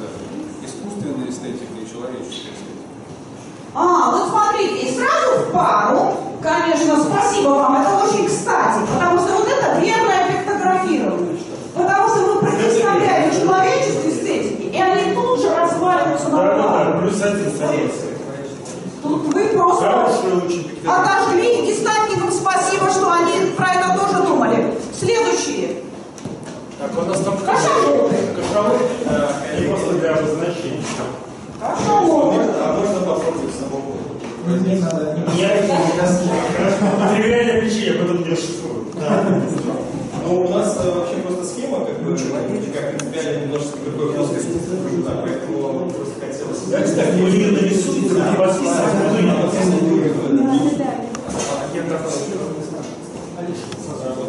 искусственная 0.65 1.29
эстетика 1.29 1.75
и 1.81 1.91
человеческая 1.91 2.55
эстетика. 2.55 2.85
А, 3.75 4.11
вот 4.13 4.24
смотрите, 4.55 4.87
и 4.87 4.95
сразу 4.95 5.45
в 5.47 5.53
пару, 5.53 6.15
конечно, 6.43 7.03
спасибо 7.03 7.49
вам, 7.51 7.83
это 7.83 8.05
очень 8.05 8.27
кстати, 8.27 8.81
потому 8.93 9.19
что 9.19 9.33
вот 9.35 9.49
это 9.49 9.81
верное 9.81 10.31
пиктографирование. 10.31 11.39
Потому 11.75 12.09
что 12.09 12.19
вы 12.21 12.41
противоставляете 12.41 13.41
человеческой 13.41 14.11
эстетике, 14.11 14.69
и 14.69 14.81
они 14.81 15.15
тут 15.15 15.41
же 15.41 15.55
разваливаются 15.55 16.29
на 16.29 16.37
Да, 16.37 16.55
да, 16.55 16.85
да, 16.85 16.99
плюс 17.01 17.21
один 17.21 17.51
согласен. 17.51 17.91
Тут 19.03 19.35
вы 19.35 19.49
просто 19.49 20.07
отожгли 20.87 21.67
десантникам 21.67 22.31
спасибо, 22.31 22.91
что 22.91 23.13
они 23.13 23.51
про 23.57 23.67
это 23.75 23.99
тоже 23.99 24.27
думали. 24.27 24.79
Следующие. 24.99 25.83
Так, 26.79 26.91
у 26.97 27.03
нас 27.03 27.21
там 27.21 27.37
Кошелек. 27.39 28.37
кошелек, 28.37 28.83
э, 29.07 29.69
просто 29.69 29.93
для 29.95 30.11
обозначения. 30.13 30.85
Хорошо, 31.61 32.33
А 32.33 32.79
можно 32.79 33.01
попробовать 33.01 33.55
самому? 33.59 33.95
Мне 34.47 34.77
надо. 34.77 35.17
Я 35.39 35.63
не 35.63 35.69
доски. 35.69 36.29
Материальное 37.01 37.71
я 37.71 37.95
потом 37.95 38.23
не 38.23 38.31
расшифрую. 38.31 38.85
Но 40.27 40.41
у 40.41 40.49
нас 40.49 40.79
э, 40.83 40.91
вообще 40.91 41.17
просто 41.17 41.45
схема, 41.45 41.85
как 41.85 42.03
бы, 42.03 42.17
как 42.17 42.99
принципиально 42.99 43.45
немножко 43.45 43.79
такой 43.79 44.15
плоскости. 44.15 44.53
Поэтому 45.23 45.91
просто 45.91 46.15
хотелось... 46.21 46.63
Я 46.71 46.81
так, 46.81 47.15
мы 47.15 47.31
не 47.31 47.47
нарисуем, 47.47 48.05
не 48.05 48.37
вас 48.37 48.61
не 48.61 48.67
сразу. 48.67 48.97
Я 51.75 51.83
прошу. 51.83 52.21
Алиша, 53.39 53.67
сразу. 53.85 54.21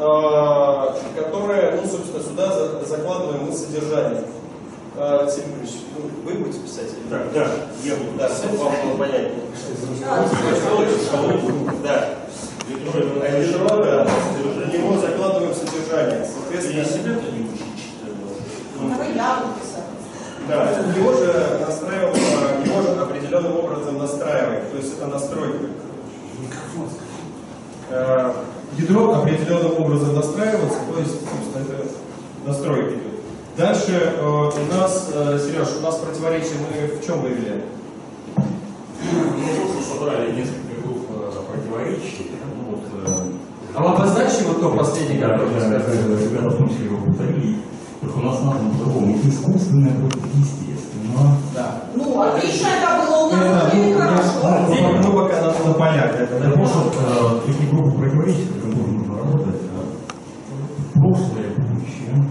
А, 0.00 0.96
которое, 1.14 1.76
ну, 1.76 1.82
собственно, 1.88 2.22
сюда 2.22 2.52
за- 2.52 2.84
закладываем 2.86 3.44
мы 3.46 3.52
содержание. 3.52 4.24
А, 4.96 5.28
Сергей 5.28 5.54
ну, 5.96 6.10
вы 6.24 6.32
будете 6.38 6.58
писать? 6.60 6.88
Да, 7.10 7.18
да, 7.34 7.46
я 7.84 7.96
буду 7.96 8.12
Да, 8.18 8.28
писать. 8.28 8.50
вам 8.58 8.72
было 8.82 8.96
понятнее. 8.96 9.34
Да. 11.82 12.08
В 12.66 12.70
него 14.72 14.96
закладываем 15.00 15.54
содержание. 15.54 16.24
Соответственно, 16.32 16.78
Я 16.78 16.84
себя-то 16.84 17.30
не 17.32 17.40
очень 17.44 17.72
читаю. 17.76 18.14
Давай 18.90 19.08
я 19.14 19.28
буду 19.42 19.54
писать. 19.60 19.84
Да, 20.48 20.56
его 20.98 21.12
же 21.12 21.26
настраиваем, 21.66 22.14
его 22.64 22.78
же 22.82 22.88
определенным 23.00 23.54
образом 23.58 23.98
настраиваем. 23.98 24.62
То 24.70 24.76
есть 24.78 24.92
это 24.96 25.06
настройка. 25.06 25.58
Э, 27.90 28.32
Ядро 28.90 29.14
определенным 29.14 29.80
образом 29.80 30.16
настраивается, 30.16 30.78
то 30.92 30.98
есть, 30.98 31.12
собственно, 31.12 31.62
это 31.62 31.86
настройка 32.44 32.90
идет. 32.90 33.20
Дальше 33.56 34.14
э, 34.16 34.20
у 34.20 34.74
нас, 34.74 35.10
э, 35.14 35.38
Сереж, 35.38 35.68
у 35.78 35.82
нас 35.82 35.96
противоречие 35.98 36.54
мы 36.58 36.96
в 36.96 37.06
чем 37.06 37.20
вывели? 37.20 37.62
Мы 38.26 39.60
просто 39.60 39.94
собрали 39.94 40.32
несколько 40.32 40.82
групп 40.82 41.06
э, 41.08 41.30
противоречий. 41.52 42.32
Ну, 42.56 42.72
вот, 42.72 42.80
э, 43.06 43.76
А 43.76 43.82
вы 43.82 43.94
обозначьте 43.94 44.44
вот 44.44 44.60
то 44.60 44.70
последнее, 44.70 45.20
да, 45.20 45.38
которое 45.38 45.60
да, 45.60 45.76
Ребята 45.76 46.48
в 46.50 46.56
том 46.56 46.68
числе 46.68 46.86
его 46.86 46.98
повторили. 47.06 47.56
Только 48.00 48.16
у 48.16 48.22
нас 48.22 48.42
названо 48.42 48.70
по-другому. 48.70 49.16
Искусственное 49.24 49.94
против 50.00 50.26
естественного. 50.34 51.36
Да. 51.54 51.82
Ну, 51.94 52.20
отлично 52.20 52.66
это 52.66 53.06
было 53.06 53.16
у 53.18 53.30
нас, 53.30 53.72
Это, 53.72 53.76
ну, 53.76 53.98
хорошо. 53.98 55.29
Я- 55.60 55.66
ну, 55.66 55.74
пока 55.74 55.92
на, 55.92 55.96
на 55.96 56.00
полях. 56.00 56.14
Это, 56.20 56.40
Для 56.40 56.50
того, 56.52 56.66
чтобы 56.66 56.90
такие 57.46 57.70
группы 57.70 57.90
с 58.08 58.48
которыми 58.48 58.70
тоже 58.74 58.92
нужно 58.92 59.18
работать, 59.18 59.60
э, 59.62 60.98
прошлое, 60.98 61.48
будущее. 61.56 62.24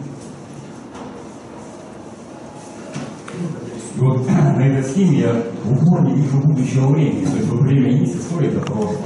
И 3.95 3.99
вот 3.99 4.27
на 4.27 4.65
этой 4.67 4.83
схеме 4.89 5.19
я 5.19 5.33
в 5.63 5.71
упор 5.73 6.01
не 6.03 6.15
вижу 6.21 6.37
будущего 6.43 6.87
времени. 6.87 7.25
То 7.25 7.35
есть 7.37 7.47
вот 7.49 7.61
время 7.61 7.91
есть, 7.91 8.15
история 8.15 8.49
это 8.49 8.59
прошлое. 8.61 8.97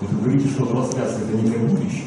Вот 0.00 0.10
вы 0.10 0.18
говорите, 0.20 0.48
что 0.50 0.66
трансляция 0.66 1.22
это 1.28 1.36
некое 1.36 1.66
будущее. 1.68 2.04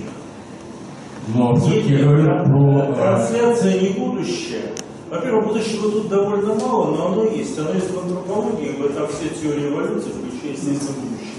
Но 1.34 1.56
все-таки 1.56 1.94
я 1.94 2.04
говорю 2.04 2.24
про... 2.24 2.80
э, 2.80 2.94
Трансляция 2.96 3.82
не 3.82 3.90
будущее. 4.00 4.62
Во-первых, 5.10 5.48
будущего 5.48 5.90
тут 5.92 6.10
довольно 6.10 6.54
мало, 6.56 6.96
но 6.96 7.08
оно 7.08 7.24
есть. 7.26 7.58
Оно 7.58 7.72
есть 7.74 7.90
в 7.94 7.98
антропологии, 8.00 8.76
в 8.78 8.86
этом 8.86 9.08
все 9.08 9.30
теории 9.30 9.70
эволюции, 9.70 10.10
включая, 10.12 10.52
естественно, 10.52 10.98
будущее. 11.02 11.37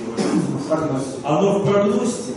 Оно 1.25 1.59
в 1.59 1.71
прогностике. 1.71 2.35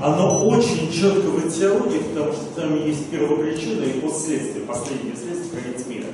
Оно 0.00 0.46
очень 0.48 0.90
четко 0.92 1.28
в 1.28 1.46
этиологии, 1.46 1.98
потому 1.98 2.32
что 2.32 2.44
там 2.56 2.74
есть 2.84 3.08
первопричина 3.10 3.84
и 3.84 4.00
последствия, 4.00 4.62
последние 4.62 5.16
следствия 5.16 5.60
конец 5.60 5.86
мира. 5.86 6.06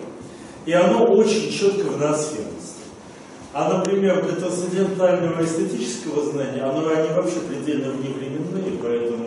И 0.67 0.73
оно 0.73 1.05
очень 1.07 1.51
четко 1.51 1.89
в 1.89 1.99
ноосферности. 1.99 2.85
А, 3.53 3.73
например, 3.73 4.23
для 4.25 4.37
трансцендентального 4.37 5.43
эстетического 5.43 6.31
знания, 6.31 6.63
оно, 6.63 6.89
они 6.89 7.09
вообще 7.09 7.41
предельно 7.41 7.91
вневременные, 7.91 8.79
поэтому 8.81 9.27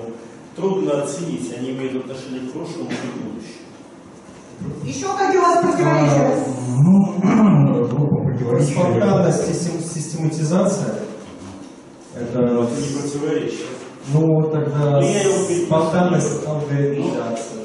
трудно 0.55 1.03
оценить, 1.03 1.51
они 1.57 1.71
имеют 1.71 2.05
отношение 2.05 2.47
к 2.47 2.53
прошлому 2.53 2.89
и 2.89 2.93
к 2.93 3.21
будущему. 3.21 3.63
Еще 4.85 5.07
какие 5.17 5.39
у 5.39 5.41
вас 5.41 5.59
противоречия? 5.61 6.45
Ну. 6.85 7.03
Спонтанность 8.61 9.93
систематизация. 9.93 11.02
Это, 12.15 12.39
Это 12.39 12.81
не 12.81 12.99
противоречие. 12.99 13.67
ну, 14.13 14.43
тогда 14.51 15.01
Ну, 15.01 15.65
спонтанность 15.65 16.45
алгоритмизация. 16.45 17.63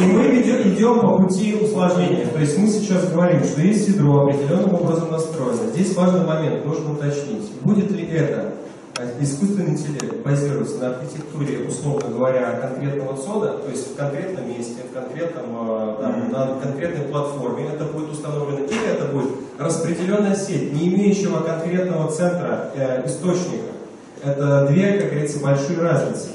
И 0.00 0.06
мы 0.06 0.40
идем, 0.40 0.74
идем 0.74 1.00
по 1.00 1.16
пути 1.18 1.54
усложнения. 1.54 2.26
То 2.26 2.40
есть 2.40 2.58
мы 2.58 2.68
сейчас 2.68 3.10
говорим, 3.10 3.42
что 3.44 3.60
есть 3.62 3.88
ядро 3.88 4.22
определенным 4.26 4.74
образом 4.74 5.10
настроено. 5.10 5.70
Здесь 5.72 5.94
важный 5.94 6.24
момент, 6.24 6.64
нужно 6.64 6.92
уточнить. 6.92 7.50
Будет 7.62 7.90
ли 7.90 8.06
это 8.08 8.54
искусственный 9.20 9.70
интеллект 9.70 10.24
базируется 10.24 10.78
на 10.78 10.96
архитектуре, 10.96 11.66
условно 11.68 12.08
говоря, 12.08 12.58
конкретного 12.60 13.16
цода, 13.16 13.58
то 13.58 13.70
есть 13.70 13.92
в 13.92 13.96
конкретном 13.96 14.48
месте, 14.48 14.76
в 14.90 14.94
конкретном, 14.94 15.44
э, 15.50 15.94
там, 16.00 16.32
на 16.32 16.60
конкретной 16.60 17.04
платформе 17.06 17.68
это 17.72 17.84
будет 17.84 18.10
установлено, 18.10 18.60
или 18.60 18.86
это 18.86 19.06
будет 19.06 19.30
распределенная 19.58 20.34
сеть, 20.34 20.72
не 20.72 20.88
имеющего 20.88 21.40
конкретного 21.40 22.10
центра 22.10 22.70
э, 22.74 23.06
источника. 23.06 23.72
Это 24.24 24.66
две, 24.66 24.98
как 24.98 25.10
говорится, 25.10 25.40
большие 25.40 25.80
разницы. 25.80 26.28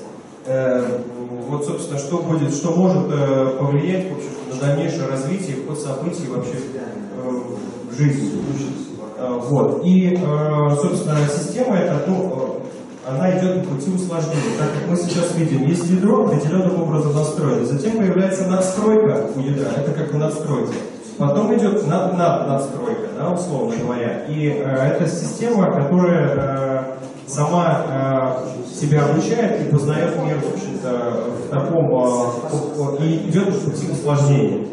Э, 0.45 0.99
вот, 1.47 1.65
собственно, 1.65 1.99
что 1.99 2.19
будет, 2.19 2.53
что 2.53 2.71
может 2.71 3.11
э, 3.11 3.57
повлиять, 3.59 4.09
в 4.09 4.17
общем 4.17 4.29
на 4.51 4.67
дальнейшее 4.67 5.07
развитие, 5.07 5.57
ход 5.67 5.79
событий 5.79 6.27
вообще 6.27 6.53
э, 6.53 7.29
в 7.89 7.97
жизни. 7.97 8.31
Э, 9.21 9.39
вот. 9.39 9.81
И, 9.83 10.19
э, 10.19 10.75
собственно, 10.81 11.17
система 11.27 11.77
эта, 11.77 12.01
ну, 12.07 12.59
э, 13.05 13.09
она 13.11 13.37
идет 13.37 13.63
по 13.63 13.75
пути 13.75 13.91
усложнения. 13.91 14.57
Так 14.57 14.69
как 14.73 14.89
мы 14.89 14.95
сейчас 14.95 15.35
видим, 15.35 15.67
есть 15.67 15.87
ядро 15.89 16.25
определенным 16.25 16.81
образом 16.81 17.13
настроено. 17.13 17.65
Затем 17.65 17.97
появляется 17.97 18.47
надстройка 18.47 19.27
у 19.35 19.39
ядра, 19.39 19.69
это 19.77 19.91
как 19.91 20.11
в 20.11 20.17
надстройке. 20.17 20.73
Потом 21.17 21.55
идет 21.55 21.87
над, 21.87 22.17
над 22.17 22.47
надстройка, 22.47 23.09
да, 23.15 23.29
условно 23.29 23.75
говоря. 23.79 24.25
И 24.27 24.47
э, 24.47 24.95
это 24.95 25.07
система, 25.07 25.71
которая 25.71 26.29
э, 26.35 26.83
сама 27.27 27.85
э, 27.87 28.73
себя 28.73 29.05
обучает 29.05 29.61
и 29.61 29.71
познает 29.71 30.15
мир, 30.23 30.37
в 30.37 30.53
общем-то, 30.53 31.23
в 31.45 31.49
таком, 31.51 32.99
э, 32.99 33.05
и 33.05 33.29
идет 33.29 33.53
по 33.53 33.69
пути 33.69 33.87
усложнения. 33.91 34.65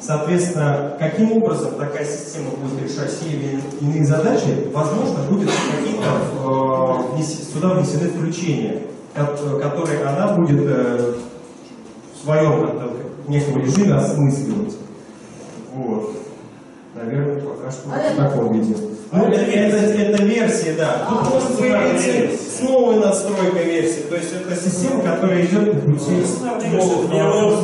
Соответственно, 0.00 0.92
каким 0.98 1.32
образом 1.32 1.72
такая 1.74 2.04
система 2.04 2.50
будет 2.50 2.82
решать 2.88 3.10
те 3.20 3.26
или 3.30 3.60
иные 3.80 4.06
задачи, 4.06 4.68
возможно, 4.72 5.18
будет 5.28 5.50
какие-то 5.50 7.18
э, 7.18 7.22
сюда 7.52 7.70
внесены 7.74 8.08
включения, 8.10 8.82
ко- 9.14 9.58
которые 9.60 10.04
она 10.04 10.28
будет 10.34 10.60
э, 10.66 11.14
в 12.14 12.24
своем 12.24 12.60
как-то 12.66 12.92
неком 13.26 13.58
режиме 13.60 13.94
осмысливать. 13.94 14.76
Вот. 15.74 16.12
Наверное, 16.94 17.40
пока 17.42 17.70
что 17.70 17.88
А 17.92 17.96
в 17.98 18.00
это- 18.00 18.16
таком 18.22 18.52
виде. 18.52 18.76
Ну, 19.10 19.24
это, 19.26 19.40
это, 19.40 19.76
это 19.78 20.22
версия, 20.22 20.74
да. 20.76 21.06
А, 21.08 21.24
Тут 21.24 21.32
может 21.34 21.58
появиться 21.58 22.36
с 22.56 22.60
новой 22.60 22.96
настройкой 22.96 23.64
версии. 23.64 24.00
То 24.02 24.16
есть 24.16 24.28
это 24.32 24.54
система, 24.54 25.02
которая 25.02 25.44
идет 25.46 25.72
по 25.72 25.90
пути 25.92 26.10
нового 26.70 27.56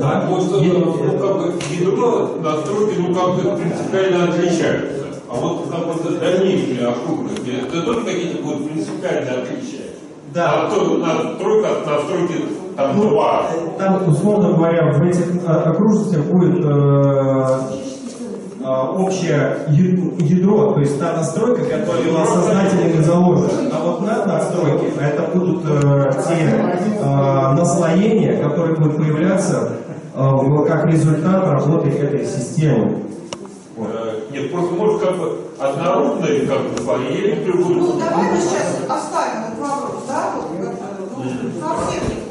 Да, 0.00 0.26
вот, 0.28 0.62
э, 0.62 0.66
ну, 0.66 0.92
как 1.18 1.36
бы, 1.38 1.54
ядро 1.70 2.36
настройки, 2.40 2.94
ну, 2.98 3.14
как 3.14 3.34
бы 3.34 3.56
принципиально 3.56 4.24
отличаются. 4.24 5.06
А 5.30 5.34
вот 5.34 5.68
как 5.70 5.86
бы 5.86 6.18
дальнейшие 6.18 6.88
окружности, 6.88 7.52
это 7.66 7.82
тоже 7.82 8.00
какие-то 8.02 8.42
будут 8.42 8.70
принципиально 8.70 9.42
отличия. 9.42 9.88
Да. 10.32 10.68
А 10.68 10.70
то 10.70 10.98
настройка 10.98 11.68
от 11.68 11.86
настройки 11.86 12.44
там 12.76 13.00
два. 13.00 13.50
Там, 13.76 14.08
условно 14.08 14.52
говоря, 14.52 14.92
в 14.92 15.02
этих 15.02 15.26
а, 15.46 15.70
окружностях 15.70 16.24
будет 16.26 16.64
э, 16.64 17.58
а, 18.68 18.92
общее 18.92 19.64
ядро, 19.68 20.72
то 20.72 20.80
есть 20.80 21.00
та 21.00 21.14
настройка, 21.16 21.64
которая 21.64 22.02
была 22.04 22.26
создателями 22.26 23.00
заложена. 23.00 23.70
А 23.72 23.82
вот 23.82 24.02
над 24.02 24.26
настройки, 24.26 24.92
это 25.00 25.22
будут 25.34 25.64
э, 25.64 26.12
те 26.28 26.68
э, 27.00 27.52
наслоения, 27.54 28.42
которые 28.42 28.76
будут 28.76 28.98
появляться 28.98 29.72
э, 30.14 30.66
как 30.66 30.84
результат 30.84 31.48
работы 31.48 31.88
этой 31.88 32.26
системы. 32.26 33.04
Э, 33.78 34.20
Нет, 34.32 34.52
просто 34.52 34.74
может 34.74 35.00
как 35.00 35.16
бы 35.16 35.38
однородно 35.58 36.26
или 36.26 36.44
как 36.44 36.60
бы 36.60 36.76
двоение 36.76 37.42
Ну, 37.46 37.98
давай 37.98 38.32
мы 38.32 38.36
сейчас 38.36 38.80
оставим 38.86 39.44
этот 39.46 39.60
вопрос, 39.60 40.04
да? 40.06 40.34
Вот, 40.36 40.62
как-то, 40.62 40.84
ну, 41.16 41.24
совсем 41.58 42.27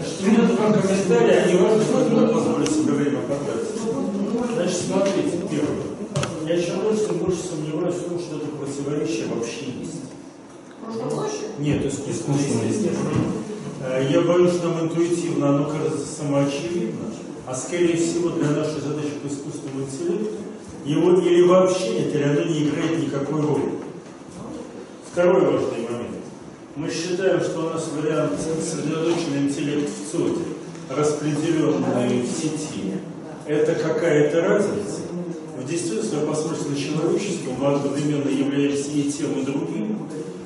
никуда. 0.00 0.42
У 0.42 0.46
меня 0.46 0.56
два 0.56 0.72
комментария, 0.72 1.42
они 1.44 1.54
важны, 1.56 1.84
но 2.10 2.22
я 2.22 2.28
позволю 2.28 2.66
себе 2.66 2.92
время 2.92 3.18
потратить. 3.20 3.80
Значит, 4.54 4.76
смотрите, 4.86 5.38
первое. 5.50 6.56
Я 6.56 6.62
чем 6.62 6.82
дальше, 6.82 7.06
тем 7.06 7.18
больше 7.18 7.38
сомневаюсь 7.42 7.94
в 7.96 8.08
том, 8.08 8.18
что 8.18 8.36
это 8.36 8.46
противоречие 8.46 9.26
вообще 9.28 9.66
есть. 9.80 10.00
Нет, 11.58 11.86
искусственное 11.86 12.66
естественно. 12.68 13.10
Э, 13.82 14.06
Я 14.10 14.20
боюсь, 14.22 14.52
что 14.54 14.68
нам 14.68 14.80
интуитивно 14.86 15.50
оно 15.50 15.64
кажется 15.70 16.04
самоочевидно, 16.06 17.06
а 17.46 17.54
скорее 17.54 17.96
всего 17.96 18.30
для 18.30 18.50
нашей 18.50 18.80
задачи 18.80 19.12
по 19.22 19.28
искусственному 19.28 19.84
интеллекту 19.86 20.36
его 20.84 21.12
или 21.20 21.42
вообще 21.42 21.90
нет, 22.00 22.14
или 22.14 22.22
оно 22.22 22.42
не 22.42 22.64
играет 22.64 22.98
никакой 22.98 23.40
роли. 23.40 23.72
Второй 25.12 25.42
важный. 25.42 25.79
Мы 26.80 26.88
считаем, 26.88 27.38
что 27.42 27.66
у 27.66 27.70
нас 27.74 27.90
вариант 27.94 28.40
сосредоточенный 28.40 29.48
интеллект 29.48 29.90
в 29.90 30.10
ЦОДе, 30.10 30.44
распределенный 30.88 32.22
в 32.22 32.26
сети, 32.26 32.94
это 33.46 33.74
какая-то 33.74 34.40
разница. 34.40 35.02
В 35.58 35.68
действительности, 35.68 36.26
по 36.26 36.34
смыслу 36.34 36.74
человеческому, 36.74 37.56
мы 37.58 37.74
одновременно 37.74 38.30
являемся 38.30 38.92
и 38.92 39.12
тем, 39.12 39.32
и 39.32 39.44
другим. 39.44 39.98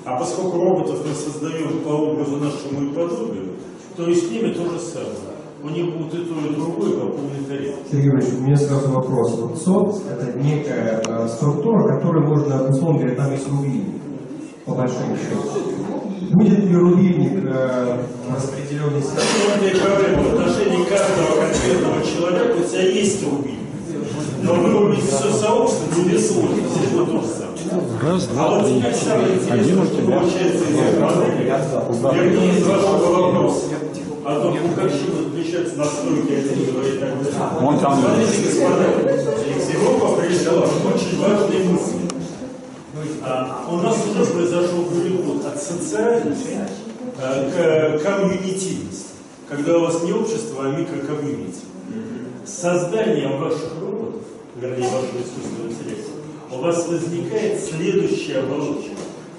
А 0.05 0.19
поскольку 0.19 0.59
роботов 0.59 1.07
мы 1.07 1.15
создаем 1.15 1.79
по 1.85 1.91
образу 1.91 2.39
нашему 2.39 2.91
и 2.91 2.93
подобию, 2.93 3.53
то 3.97 4.09
и 4.09 4.15
с 4.17 4.29
ними 4.29 4.53
то 4.55 4.69
же 4.69 4.81
самое. 4.81 5.39
У 5.63 5.69
них 5.69 5.97
будет 5.97 6.15
и 6.15 6.25
то, 6.25 6.35
и 6.35 6.53
другое 6.53 6.99
по 6.99 7.07
полной 7.13 7.45
тарелке. 7.47 7.79
Сергей 7.93 8.11
Иванович, 8.11 8.29
у 8.37 8.43
меня 8.43 8.57
сразу 8.57 8.91
вопрос. 8.91 9.39
Вот 9.39 9.57
СОТ– 9.63 10.03
это 10.11 10.37
некая 10.37 11.01
э, 11.07 11.29
структура, 11.29 11.97
которая 11.97 12.27
можно, 12.27 12.69
условно 12.71 12.99
говоря, 12.99 13.15
там 13.15 13.31
есть 13.31 13.49
рубильник, 13.49 14.03
по 14.67 14.75
большому 14.75 15.17
счету. 15.17 16.04
Будет 16.21 16.65
ли 16.65 16.77
рубильник 16.77 17.45
э, 17.45 17.99
распределенный 18.33 19.01
Вот 19.01 19.63
и 19.63 19.79
проблема. 19.79 20.23
В 20.23 20.35
отношении 20.35 20.85
каждого 20.85 21.41
конкретного 21.41 22.05
человека 22.05 22.57
у 22.59 22.65
тебя 22.69 22.83
есть 22.83 23.25
рубильник. 23.25 23.61
Но 24.43 24.55
вырубить 24.55 25.05
все 25.05 25.33
сообщество 25.33 25.95
тебе 25.95 26.19
сложно. 26.19 26.57
Здесь 26.57 26.93
вот 26.93 27.11
то 27.11 27.21
же 27.21 27.27
самое. 27.27 27.55
Раз, 28.03 28.29
А 28.31 28.35
два, 28.35 28.59
вот 28.59 28.67
три, 28.67 28.79
теперь 28.79 28.95
самое 28.95 29.39
четыре. 29.39 29.53
Один 29.53 29.79
у 29.79 29.85
интересное, 29.85 29.87
что 29.87 29.97
тебя. 29.97 30.19
получается 30.19 30.65
вернее, 32.13 32.59
из 32.59 32.67
вашего 32.67 33.21
вопроса, 33.21 33.61
о 34.25 34.41
том, 34.41 34.55
ну, 34.55 34.75
как 34.75 34.91
же 34.91 34.97
отличаются 35.27 35.77
настройки 35.77 36.33
этого 36.33 36.83
и 36.87 36.99
так 36.99 37.01
далее. 37.01 37.33
Вон 37.61 37.79
там. 37.79 37.99
Смотрите, 38.01 38.43
господа, 38.45 38.85
Европа 39.73 40.21
пришла 40.21 40.53
очень 40.63 41.21
важной 41.21 41.65
мысли. 41.65 42.14
А, 43.23 43.69
у 43.71 43.77
нас 43.77 43.97
уже 44.07 44.25
произошел 44.27 44.85
переход 44.85 45.45
от 45.47 45.61
социальности 45.61 46.59
э, 47.19 47.99
к 47.99 48.03
комьюнитивности, 48.03 49.07
когда 49.49 49.79
у 49.79 49.81
вас 49.83 50.03
не 50.03 50.13
общество, 50.13 50.67
а 50.67 50.71
микрокомьюнити. 50.71 51.61
С 52.45 52.61
созданием 52.61 53.39
ваших 53.41 53.81
роботов, 53.81 54.23
вернее, 54.57 54.89
вашего 54.89 55.23
искусственного 55.23 55.71
интеллекта, 55.71 56.11
у 56.51 56.59
вас 56.59 56.87
возникает 56.89 57.63
следующая 57.63 58.41
оболочка. 58.41 58.91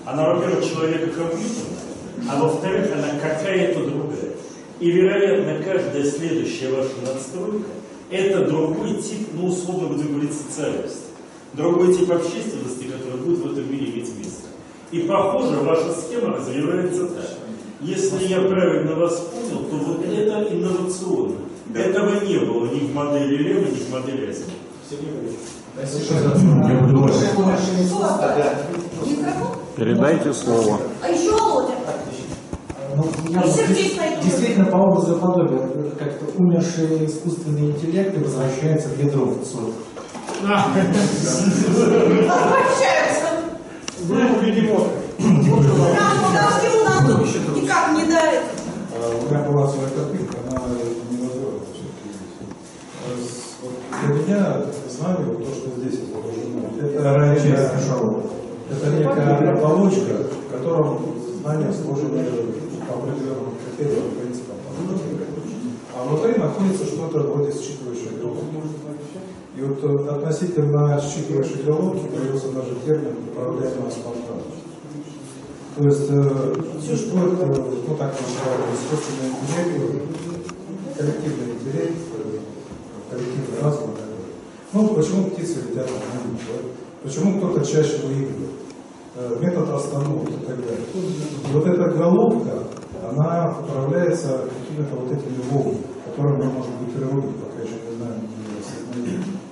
Она, 0.05 0.33
во-первых, 0.33 0.65
человека 0.67 1.07
компьютерная, 1.07 2.29
а 2.29 2.41
во-вторых, 2.41 2.91
она 2.93 3.19
какая-то 3.19 3.79
другая. 3.81 4.31
И, 4.79 4.91
вероятно, 4.91 5.63
каждая 5.63 6.03
следующая 6.03 6.69
ваша 6.69 6.89
надстройка– 7.05 7.69
это 8.11 8.45
другой 8.45 9.01
тип, 9.01 9.29
ну, 9.33 9.47
условно 9.47 9.87
будем 9.87 10.13
говорить, 10.13 10.33
социальности. 10.33 10.99
Другой 11.55 11.95
тип 11.95 12.11
общественности, 12.11 12.83
который 12.83 13.21
будет 13.21 13.39
в 13.39 13.51
этом 13.51 13.71
мире 13.71 13.85
иметь 13.91 14.17
место. 14.17 14.47
И, 14.91 14.99
похоже, 15.01 15.57
ваша 15.61 15.93
схема 15.93 16.35
развивается 16.35 17.07
так. 17.07 17.29
Если 17.81 18.27
я 18.27 18.41
правильно 18.41 18.95
вас 18.95 19.19
понял, 19.19 19.63
то 19.65 19.75
вот 19.75 20.05
это 20.05 20.53
инновационно. 20.53 21.35
Этого 21.73 22.25
не 22.25 22.39
было 22.39 22.65
ни 22.67 22.79
в 22.79 22.93
модели 22.93 23.37
Лема, 23.37 23.67
ни 23.69 23.75
в 23.75 23.89
модели 23.89 24.25
Микрофон? 29.01 29.55
Передайте 29.75 30.33
слово. 30.33 30.79
А 31.01 31.09
еще 31.09 31.31
Володя. 31.31 31.73
Ну, 32.95 33.05
я 33.29 33.41
действительно 34.21 34.65
по 34.65 34.77
образу 34.77 35.17
и 35.17 35.19
подобию, 35.19 35.91
как-то 35.99 36.25
умерший 36.37 37.05
искусственный 37.05 37.71
интеллект 37.71 38.17
возвращается 38.17 38.89
в 38.89 39.03
ядро 39.03 39.25
в 39.25 39.45
ЦОД. 40.45 40.53
Возвращаются. 42.29 43.29
Вы 44.03 44.21
видимо. 44.45 44.79
Никак 47.55 47.95
не 47.95 48.05
до 48.05 48.17
этого. 48.17 48.45
У 49.21 49.29
меня 49.29 49.39
была 49.49 49.67
своя 49.67 49.89
копилка, 49.89 50.37
она 50.49 50.59
невозможна 51.09 51.65
все-таки 51.73 52.09
здесь. 52.13 53.55
Вот 53.61 53.73
Для 54.05 54.13
меня 54.15 54.41
знание, 54.89 55.25
то, 55.35 55.45
что 55.53 55.67
здесь 55.79 55.99
изображено, 55.99 56.61
это, 56.79 57.47
некая- 57.47 57.69
кашалота. 57.69 58.23
это 58.71 58.85
некая 58.91 59.51
оболочка, 59.53 60.15
в 60.23 60.51
котором 60.51 60.87
знания 61.41 61.71
сложены 61.73 62.23
по 62.87 62.93
определенным 62.99 63.53
критериям, 63.65 64.07
принципам. 64.21 64.55
А 65.97 66.03
внутри 66.07 66.33
находится 66.39 66.85
что-то 66.85 67.19
вроде 67.19 67.51
считывающей 67.51 68.11
головки. 68.21 68.45
И 69.55 69.61
вот 69.61 69.83
э, 69.83 70.09
относительно 70.09 70.99
считывающей 70.99 71.63
головки 71.63 72.05
появился 72.07 72.51
даже 72.51 72.75
термин 72.85 73.15
управляемая 73.29 73.91
спонтанность. 73.91 74.63
То 75.77 75.83
есть 75.85 76.09
э, 76.09 76.55
существует, 76.81 77.39
э, 77.39 77.45
ну 77.87 77.95
так 77.95 78.13
называемый 78.13 78.75
искусственный 78.75 79.29
интеллект, 79.29 80.01
коллективный 80.97 81.53
интеллект, 81.53 81.97
э, 82.17 82.39
коллективный 83.09 83.61
разум. 83.61 83.89
Ну, 84.73 84.87
почему 84.89 85.29
птицы 85.29 85.59
летят 85.69 85.89
на 85.89 86.19
небе, 86.19 86.39
да? 86.47 86.69
почему 87.03 87.37
кто-то 87.37 87.65
чаще 87.65 88.05
выигрывает, 88.05 88.51
Э, 89.17 89.33
метод 89.39 89.69
остановки 89.69 90.33
и 90.33 90.45
так 90.45 90.57
далее. 90.57 90.85
И 90.93 91.53
вот 91.53 91.65
эта 91.65 91.89
головка, 91.97 92.67
она 93.09 93.55
управляется 93.61 94.41
какими-то 94.49 94.95
вот 94.97 95.09
этими 95.09 95.39
волнами, 95.49 95.77
которые 96.05 96.37
мы, 96.37 96.51
может 96.51 96.71
быть, 96.81 96.93
природе 96.93 97.27
пока 97.39 97.63
еще 97.63 97.75
не 97.89 97.95
знаем, 97.95 98.21
не. 98.93 99.44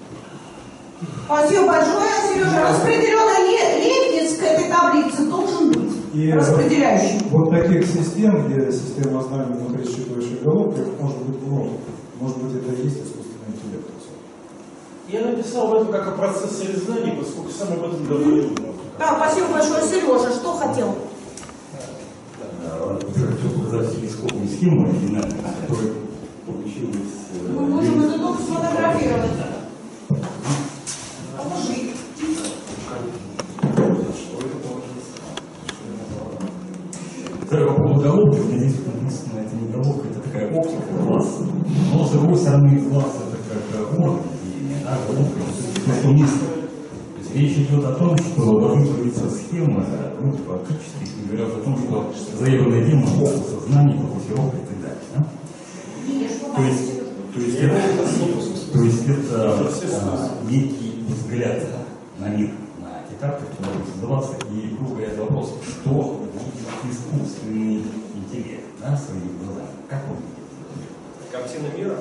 Спасибо 1.25 1.67
большое, 1.67 2.11
Сережа. 2.27 2.69
Распределенный 2.69 3.47
ле- 3.47 3.83
лестниц 3.85 4.37
к 4.39 4.43
этой 4.43 4.69
таблице 4.69 5.25
должен 5.29 5.71
быть. 5.71 5.93
И 6.13 6.31
Распределяющий. 6.31 7.19
вот 7.31 7.49
таких 7.49 7.85
систем, 7.87 8.47
где 8.47 8.71
система 8.71 9.21
знаний 9.23 9.53
внутри 9.57 9.83
считывающей 9.85 10.43
головки, 10.43 10.81
может 10.99 11.17
быть 11.23 11.41
много. 11.41 11.69
Может 12.19 12.37
быть, 12.43 12.55
это 12.55 12.73
и 12.73 12.83
есть 12.83 12.97
искусственный 12.97 13.47
интеллект. 13.55 13.87
Я 15.09 15.21
написал 15.25 15.67
об 15.67 15.73
этом 15.81 15.91
как 15.91 16.07
о 16.07 16.11
процессоре 16.11 16.75
знаний, 16.77 17.13
поскольку 17.19 17.49
сам 17.51 17.73
об 17.73 17.85
этом 17.85 18.05
давно 18.07 18.25
не 18.31 18.41
думал. 18.41 18.73
Так, 18.99 19.17
спасибо 19.17 19.47
большое, 19.53 19.83
Сережа. 19.83 20.31
Что 20.31 20.53
хотел? 20.53 20.95
Я 22.61 23.25
хотел 23.27 23.49
показать 23.59 23.95
телескопную 23.95 24.47
схему 24.47 24.85
оригинальную, 24.87 25.41
которая 25.67 25.93
получилась... 26.45 27.13
э, 27.33 27.51
Мы 27.51 27.61
можем 27.67 28.01
это 28.03 28.19
только 28.19 28.41
сфотографировать. 28.43 29.31
Положи. 31.35 31.93
Второй 37.45 37.67
по 37.67 37.73
поводу 37.75 38.01
головки, 38.01 38.39
у 38.39 38.43
меня 38.45 38.67
здесь 38.67 38.81
написано, 38.85 39.39
это 39.39 39.55
не 39.55 39.67
головка, 39.71 40.07
это 40.07 40.19
такая 40.21 40.53
оптика, 40.53 41.03
глаз. 41.03 41.39
Но 41.93 42.05
с 42.05 42.11
другой 42.11 42.37
стороны, 42.37 42.79
глаз 42.89 43.05
это 43.27 43.37
как 43.79 43.99
орган, 43.99 44.19
и 44.43 44.83
да, 44.83 44.97
головка 45.07 45.39
это 45.39 45.85
то, 45.85 45.93
что 45.99 46.07
мысли. 46.09 46.39
То 46.39 47.19
есть 47.19 47.35
речь 47.35 47.57
идет 47.67 47.85
о 47.85 47.93
том, 47.93 48.17
что 48.17 48.59
должны 48.59 48.85
схемы, 49.53 49.85
ну, 50.19 50.31
фактически, 50.33 51.01
если 51.01 51.27
говорят 51.27 51.55
о 51.55 51.63
том, 51.63 51.77
что 51.77 52.13
заявленная 52.39 52.89
тема 52.89 53.05
область 53.05 53.49
сознания, 53.49 53.99
фокусировка 53.99 54.57
и 54.57 54.65
так 54.65 54.81
далее. 54.81 54.99
Да? 55.15 56.55
То 56.55 56.63
есть, 56.63 57.33
то 57.33 57.39
есть 57.39 57.57
это, 57.59 57.81
то 58.73 58.83
есть 58.83 59.07
это 59.07 59.53
а, 60.01 60.29
некий 60.49 61.03
взгляд 61.07 61.63
на 62.19 62.29
мир, 62.29 62.51
на 62.79 63.01
эти 63.05 63.19
карты, 63.19 63.45
которые 63.45 63.79
будут 63.79 63.89
создаваться, 63.93 64.33
и, 64.51 64.75
говоря, 64.79 65.07
это 65.07 65.21
вопрос, 65.21 65.53
что 65.67 66.25
видит 66.33 66.95
искусственный 66.95 67.83
интеллект, 68.15 68.65
да, 68.81 68.97
своими 68.97 69.37
глазами, 69.43 69.69
как 69.89 70.01
он 70.09 70.17
видит? 70.17 71.31
Картина 71.31 71.77
мира? 71.77 71.99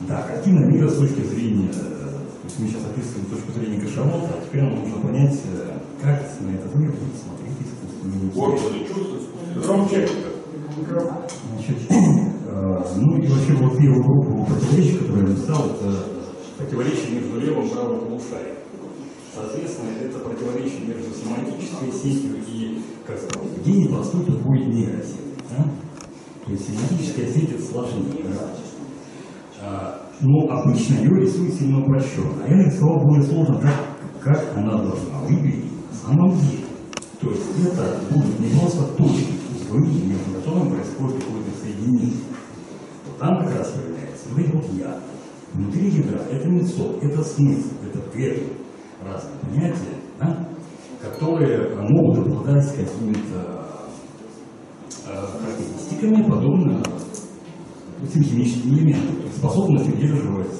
Да, 0.00 0.22
картина 0.22 0.60
мира 0.66 0.88
с 0.88 0.98
точки 0.98 1.22
зрения 1.22 1.70
э, 1.70 1.72
То 1.74 2.44
есть 2.44 2.58
мы 2.60 2.68
сейчас 2.68 2.82
описываем 2.84 3.26
точку 3.26 3.52
зрения 3.52 3.80
кашалота, 3.80 4.28
а 4.34 4.44
теперь 4.44 4.62
нам 4.62 4.78
нужно 4.78 5.00
понять, 5.00 5.40
э, 5.52 5.77
как 6.02 6.22
на 6.40 6.50
этот 6.50 6.74
мир 6.76 6.90
будет 6.90 7.16
смотреть 7.16 7.58
искусственный 7.60 8.26
интеллект. 8.26 8.36
Органы 8.36 8.78
чувств 8.86 9.14
искусственного. 9.18 9.66
Громче. 9.66 10.08
Значит, 11.52 11.76
э, 11.90 12.82
ну 12.96 13.16
и 13.16 13.26
вообще 13.26 13.52
вот 13.54 13.78
первую 13.78 14.02
группу 14.04 14.44
противоречий, 14.44 14.98
которую 14.98 15.22
я 15.22 15.28
написал, 15.30 15.70
это 15.70 16.04
противоречие 16.56 17.20
между 17.20 17.40
левым 17.40 17.66
и 17.66 17.70
правым 17.70 18.00
полушарием. 18.00 18.56
Соответственно, 19.34 19.90
это 20.02 20.18
противоречие 20.18 20.86
между 20.86 21.14
семантической 21.14 21.92
сетью 21.92 22.36
и, 22.46 22.82
как 23.06 23.18
сказать, 23.18 23.64
гений 23.64 23.88
простой 23.88 24.24
тупой 24.24 24.64
нейросеть. 24.66 25.20
Да? 25.50 25.64
То 26.44 26.52
есть 26.52 26.66
семантическая 26.66 27.26
сеть 27.26 27.50
это 27.52 27.62
сложнее. 27.62 28.24
Да? 29.60 30.00
Но 30.20 30.48
обычно 30.48 30.94
ее 30.94 31.20
рисует 31.20 31.54
сильно 31.54 31.80
упрощенно. 31.80 32.42
А 32.44 32.48
я 32.48 32.56
нарисовал 32.56 33.04
более 33.04 33.22
сложно 33.22 33.60
так, 33.60 33.74
как 34.20 34.56
она 34.56 34.78
должна 34.78 35.18
выглядеть 35.20 35.67
самом 36.08 36.38
деле. 36.40 36.64
То 37.20 37.30
есть 37.30 37.42
это 37.66 38.00
будут 38.10 38.40
не 38.40 38.58
просто 38.58 38.84
точки 38.94 39.32
узлы, 39.54 39.80
между 39.80 40.34
которыми 40.34 40.74
происходит 40.74 41.24
какое-то 41.24 41.50
соединение. 41.60 42.16
Вот 43.06 43.18
там 43.18 43.44
как 43.44 43.58
раз 43.58 43.70
появляется 43.70 44.28
вот 44.30 44.38
эти 44.38 44.50
вот 44.52 44.72
я. 44.74 45.00
Внутри 45.52 45.88
ядра 45.90 46.20
это 46.30 46.66
сок, 46.66 47.02
это 47.02 47.22
смысл, 47.24 47.68
это 47.84 47.98
это 48.18 48.42
разные 49.04 49.38
понятия, 49.42 49.96
да, 50.20 50.48
которые 51.02 51.74
могут 51.76 52.26
обладать 52.26 52.74
какими-то 52.74 53.64
э, 55.06 55.26
характеристиками, 55.40 56.30
подобно 56.30 56.82
этим 58.02 58.22
химическим 58.22 58.74
элементам, 58.74 59.16
то 59.16 59.22
есть 59.24 59.38
способность 59.38 59.88
удерживать 59.88 60.52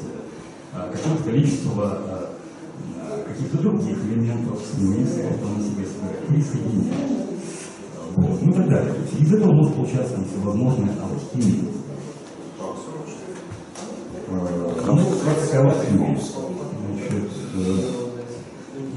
э, 0.75 0.93
какое-то 0.93 1.25
количество 1.25 1.99
э, 2.07 2.18
каких-то 3.39 3.59
других 3.59 3.97
элементов, 4.05 4.61
смысла, 4.61 5.31
на 5.57 5.63
себе 5.63 5.87
присоединять. 6.27 6.95
Вот, 8.17 8.43
ну 8.43 8.51
и 8.51 8.55
так 8.55 8.69
далее. 8.69 8.95
Из 9.21 9.33
этого 9.33 9.53
может 9.53 9.75
получаться 9.75 10.17
всевозможная 10.25 10.95
алхимия. 11.01 11.71
Ну, 14.29 14.97
как 15.25 15.39
такая 15.47 15.71
алхимия. 15.71 16.19
Значит, 16.19 17.31
э, 17.55 17.99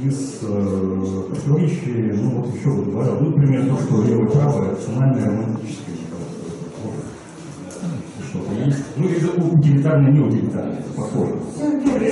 из 0.04 0.40
э, 0.42 1.24
противоречий, 1.30 2.12
ну 2.14 2.42
вот 2.42 2.56
еще 2.56 2.70
вот 2.70 2.88
говорил, 2.88 3.20
ну, 3.20 3.30
например, 3.30 3.68
то, 3.68 3.84
что 3.84 4.02
левое 4.02 4.28
правое 4.30 4.72
рациональное 4.72 5.26
романтическое 5.26 5.92
что-то 8.32 8.54
есть. 8.54 8.84
Ну, 8.96 9.08
или 9.08 9.26
утилитарное, 9.26 10.12
не 10.12 10.20
утилитарное, 10.20 10.80
это 10.80 10.94
похоже. 10.96 11.41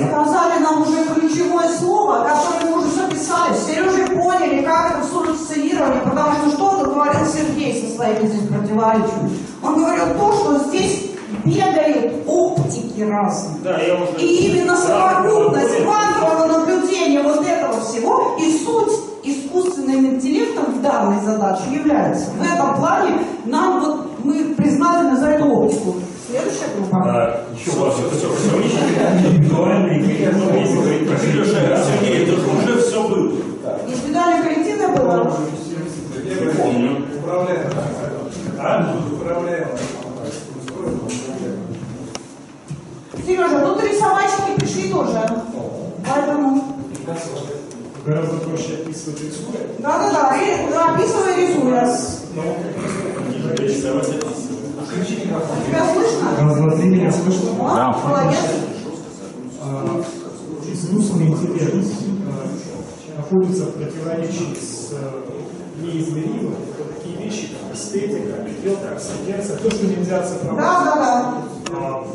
Сказали 0.08 0.62
нам 0.62 0.82
уже 0.82 1.04
ключевое 1.04 1.68
слово, 1.68 2.26
которое 2.28 2.70
мы 2.70 2.78
уже 2.78 2.90
записали. 2.90 3.54
Все 3.54 3.82
уже 3.82 4.06
поняли, 4.06 4.62
как 4.62 4.98
это 4.98 5.10
сценирование, 5.50 6.02
потому 6.02 6.32
что 6.34 6.50
что 6.50 6.64
он 6.64 6.84
говорил 6.84 7.26
Сергей 7.26 7.82
со 7.82 7.96
своими 7.96 8.26
здесь 8.28 8.48
противоречиями? 8.48 9.38
Он 9.62 9.74
говорил 9.80 10.14
то, 10.18 10.32
что 10.32 10.68
здесь 10.68 11.10
бегают 11.44 12.24
оптики 12.26 13.02
разные. 13.02 13.60
Да, 13.62 13.78
я 13.78 13.94
уже... 13.94 14.12
И 14.18 14.48
именно 14.48 14.76
совокупность 14.76 15.82
квантового 15.82 16.46
наблюдения 16.46 17.22
вот 17.22 17.44
этого 17.46 17.80
всего 17.80 18.36
и 18.38 18.58
суть 18.58 18.92
искусственным 19.22 20.06
интеллектом 20.14 20.66
в 20.72 20.82
данной 20.82 21.20
задаче 21.20 21.62
является. 21.70 22.30
В 22.30 22.42
этом 22.42 22.76
плане 22.76 23.18
нам 23.44 23.80
вот 23.80 24.24
мы 24.24 24.54
признательны 24.54 25.16
за 25.16 25.30
эту 25.30 25.46
оптику. 25.46 25.94
Следующая 26.30 26.68
группа. 26.76 26.96
А, 27.04 27.44
еще 27.52 27.72
важно, 27.72 28.06
это 28.06 28.14
все 28.16 28.28
противоречие 28.28 28.82
индивидуальное 29.18 29.98
и 29.98 30.02
коллективное, 30.04 30.60
если 30.60 30.76
говорить 30.76 31.08
про 31.08 31.18
Сережа, 31.18 31.84
Сергей, 31.84 32.22
это 32.22 32.36
же 32.36 32.46
уже 32.46 32.82
все 32.82 33.08
было. 33.08 33.32
Индивидуальное 33.88 34.42
коллективное 34.44 34.88
было? 34.96 35.36
Не 36.14 36.50
помню. 36.52 37.04
А? 38.60 38.96
Сережа, 43.26 43.60
тут 43.66 43.82
рисовальщики 43.82 44.56
пришли 44.56 44.92
тоже. 44.92 45.20
Поэтому... 46.06 46.76
Гораздо 48.06 48.36
проще 48.36 48.74
описывать 48.82 49.20
рисуя. 49.20 49.66
Да-да-да, 49.80 50.94
описывай 50.94 51.48
рисуя. 51.48 51.96
Тебя 54.90 55.94
слышно? 55.94 56.30
Раз, 56.40 56.56
два, 56.56 56.70
три, 56.76 56.88
меня 56.88 57.12
слышно? 57.12 57.50
Да. 57.58 57.96
Молодец. 58.08 58.40
А, 59.62 60.02
Искусственный 60.72 61.28
интеллект 61.28 61.86
а, 62.26 63.18
находится 63.18 63.66
в 63.66 63.72
противоречии 63.74 64.54
с 64.54 64.92
а, 64.92 65.22
неизмеримым. 65.80 66.54
Это 66.54 66.92
такие 66.94 67.16
вещи, 67.24 67.48
как 67.52 67.76
эстетика, 67.76 68.40
определенная 68.40 68.92
акцентация, 68.94 69.56
то, 69.58 69.70
что 69.70 69.86
нельзя 69.86 70.22
цифровать. 70.22 70.58
Да-да-да. 70.64 71.34
А, 71.72 72.06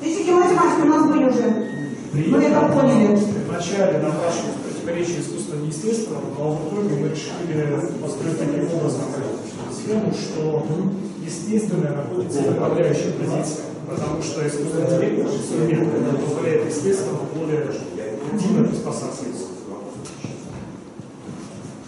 Физики 0.00 0.28
и 0.30 0.32
математики 0.32 0.80
у 0.82 0.86
нас 0.86 1.06
были 1.08 1.24
уже. 1.24 1.68
При 2.12 2.28
Мы 2.28 2.38
это 2.42 2.60
поняли. 2.68 3.18
вначале 3.48 3.98
напрашивалось 3.98 4.56
противоречие 4.64 5.20
искусственного 5.20 5.64
и 5.64 5.68
естественного, 5.68 6.22
но 6.38 6.52
в 6.52 6.68
итоге 6.68 6.94
мы 7.02 7.08
решили 7.08 8.00
построить 8.02 8.38
таким 8.38 8.64
образом 8.78 9.00
схему, 9.72 10.12
что 10.12 10.66
естественное 11.24 11.92
находится 11.96 12.40
в 12.42 12.50
направляющей 12.50 13.12
позиции, 13.12 13.62
потому 13.88 14.22
что 14.22 14.46
искусственный 14.46 14.84
интеллект 14.84 15.24
наш 15.24 15.34
инструмент 15.34 15.92
который 15.92 16.18
позволяет 16.18 16.66
естественному 16.66 17.26
более 17.34 17.66
активно 18.32 18.64
приспосабливаться. 18.68 19.46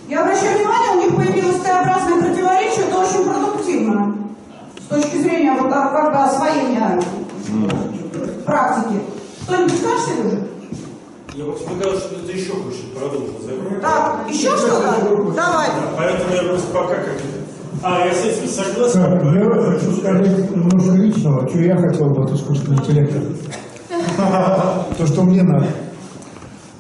Я 0.09 0.23
обращаю 0.23 0.59
внимание, 0.59 0.91
у 0.93 1.01
них 1.01 1.17
появилось 1.17 1.63
Т-образное 1.63 2.23
противоречие, 2.23 2.87
это 2.87 2.99
очень 2.99 3.25
продуктивно. 3.25 4.19
С 4.79 4.87
точки 4.87 5.17
зрения 5.17 5.53
вот, 5.59 5.73
а, 5.73 5.89
как 5.89 6.13
бы 6.13 6.19
освоения 6.19 7.03
практики. 8.45 9.01
Что-нибудь 9.45 9.79
скажешь, 9.79 10.05
Сережа? 10.05 10.47
Я 11.35 11.45
вот 11.47 11.69
мне 11.69 11.83
кажется, 11.83 12.09
что 12.09 12.17
это 12.21 12.33
еще 12.33 12.53
хочет 12.53 12.93
продолжить. 12.95 13.81
Так, 13.81 14.21
еще 14.29 14.57
что-то? 14.57 15.33
Давай. 15.35 15.69
Поэтому 15.97 16.35
я 16.35 16.43
просто 16.43 16.71
пока 16.73 16.95
как 16.97 17.17
А, 17.83 18.07
я 18.07 18.13
с 18.13 18.25
этим 18.25 18.49
согласен. 18.49 19.01
Так, 19.01 19.25
я 19.25 19.73
хочу 19.73 19.93
сказать 19.93 20.51
немножко 20.51 20.97
личного, 20.97 21.49
что 21.49 21.59
я 21.59 21.77
хотел 21.77 22.11
бы 22.11 22.25
от 22.25 22.33
искусственного 22.33 22.81
интеллекта. 22.81 23.21
То, 24.99 25.07
что 25.07 25.23
мне 25.23 25.43
надо. 25.43 25.67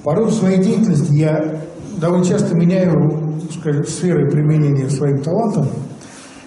По 0.02 0.14
роду 0.14 0.30
своей 0.30 0.62
деятельности 0.62 1.12
я 1.14 1.62
довольно 1.98 2.24
часто 2.24 2.54
меняю 2.54 3.24
скажем, 3.58 3.84
сферы 3.84 4.30
применения 4.30 4.88
своим 4.88 5.22
талантам. 5.22 5.66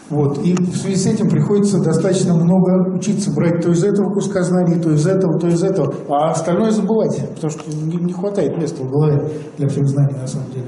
Вот. 0.10 0.38
И 0.46 0.56
в 0.56 0.76
связи 0.76 0.96
с 0.96 1.06
этим 1.06 1.30
приходится 1.30 1.82
достаточно 1.82 2.34
много 2.34 2.96
учиться 2.96 3.32
брать 3.32 3.62
то 3.62 3.72
из 3.72 3.84
этого 3.84 4.14
куска 4.14 4.42
знаний, 4.44 4.80
то 4.82 4.92
из 4.92 5.06
этого, 5.06 5.38
то 5.38 5.48
из 5.48 5.62
этого, 5.64 5.94
а 6.10 6.32
остальное 6.32 6.72
забывать, 6.72 7.20
потому 7.36 7.52
что 7.52 7.70
не, 7.70 7.98
не 7.98 8.14
хватает 8.14 8.58
места 8.58 8.84
в 8.84 8.90
голове 8.90 9.30
для 9.58 9.68
всех 9.68 9.86
знаний 9.88 10.18
на 10.18 10.28
самом 10.28 10.50
деле. 10.52 10.68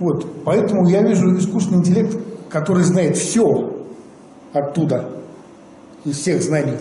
Вот. 0.00 0.26
Поэтому 0.44 0.88
я 0.88 1.02
вижу 1.02 1.36
искусственный 1.38 1.78
интеллект, 1.78 2.16
который 2.48 2.84
знает 2.84 3.16
все 3.16 3.72
оттуда, 4.52 5.08
из 6.04 6.18
всех 6.18 6.42
знаний. 6.42 6.76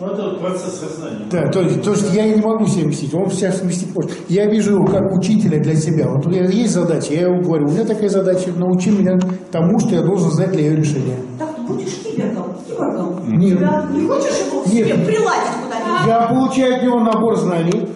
Ну, 0.00 0.08
это 0.08 0.30
процесс 0.40 0.80
сознания. 0.80 1.26
Да, 1.30 1.48
то 1.50 1.60
есть, 1.60 1.82
то 1.82 1.92
есть 1.92 2.12
я 2.12 2.26
не 2.26 2.42
могу 2.42 2.66
себя 2.66 2.84
вместить, 2.84 3.14
он 3.14 3.30
себя 3.30 3.52
вместить 3.52 3.94
может. 3.94 4.10
Я 4.28 4.46
вижу 4.46 4.74
его 4.74 4.86
как 4.86 5.12
учителя 5.12 5.62
для 5.62 5.76
себя. 5.76 6.08
Вот 6.08 6.26
у 6.26 6.30
меня 6.30 6.48
есть 6.48 6.72
задача, 6.72 7.14
я 7.14 7.28
ему 7.28 7.42
говорю, 7.42 7.68
у 7.68 7.70
меня 7.70 7.84
такая 7.84 8.08
задача, 8.08 8.50
научи 8.56 8.90
меня 8.90 9.16
тому, 9.52 9.78
что 9.78 9.94
я 9.94 10.02
должен 10.02 10.30
знать 10.32 10.50
для 10.50 10.62
ее 10.62 10.76
решения. 10.76 11.16
Так, 11.38 11.54
ты 11.54 11.62
будешь 11.62 11.94
кибергом? 12.04 12.56
Киборгом? 12.66 13.38
Нет. 13.38 13.60
Да? 13.60 13.86
Не 13.92 14.08
хочешь 14.08 14.46
его 14.46 14.64
Нет. 14.66 14.88
себе 14.88 15.04
приладить 15.04 15.54
куда-нибудь? 15.62 16.06
Я 16.08 16.26
получаю 16.26 16.76
от 16.76 16.82
него 16.82 17.00
набор 17.00 17.36
знаний, 17.36 17.88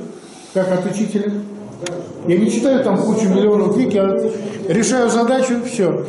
как 0.55 0.71
от 0.71 0.87
учителя. 0.87 1.33
Я 2.29 2.39
не 2.39 2.51
читаю 2.51 2.85
там 2.85 2.97
кучу 2.97 3.29
миллионов 3.29 3.75
книг, 3.75 3.95
я 3.95 4.07
решаю 4.69 5.11
задачу, 5.11 5.55
все. 5.65 6.05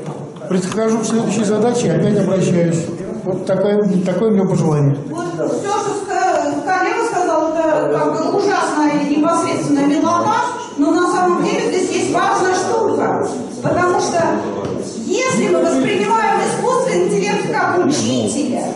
Прихожу 0.49 0.97
к 0.97 1.05
следующей 1.05 1.43
задаче 1.43 1.87
и 1.87 1.89
опять 1.89 2.17
обращаюсь. 2.17 2.85
Вот 3.23 3.45
такое, 3.45 3.83
такое 4.03 4.29
у 4.29 4.33
меня 4.33 4.45
пожелание. 4.45 4.97
Вот 5.07 5.25
все, 5.35 5.69
что 5.69 6.05
коллега 6.65 7.05
сказал, 7.05 7.53
это 7.53 7.93
как 7.93 8.13
бы 8.13 8.37
ужасная 8.39 8.99
и 9.03 9.15
непосредственная 9.15 9.85
милота, 9.85 10.37
но 10.77 10.91
на 10.91 11.11
самом 11.11 11.43
деле 11.43 11.69
здесь 11.69 11.91
есть 11.91 12.11
важная 12.11 12.55
штука. 12.55 13.27
Потому 13.61 13.99
что 13.99 14.23
если 15.05 15.49
мы 15.49 15.61
воспринимаем 15.61 16.39
искусственный 16.39 17.07
интеллект 17.07 17.51
как 17.51 17.85
учителя, 17.85 18.73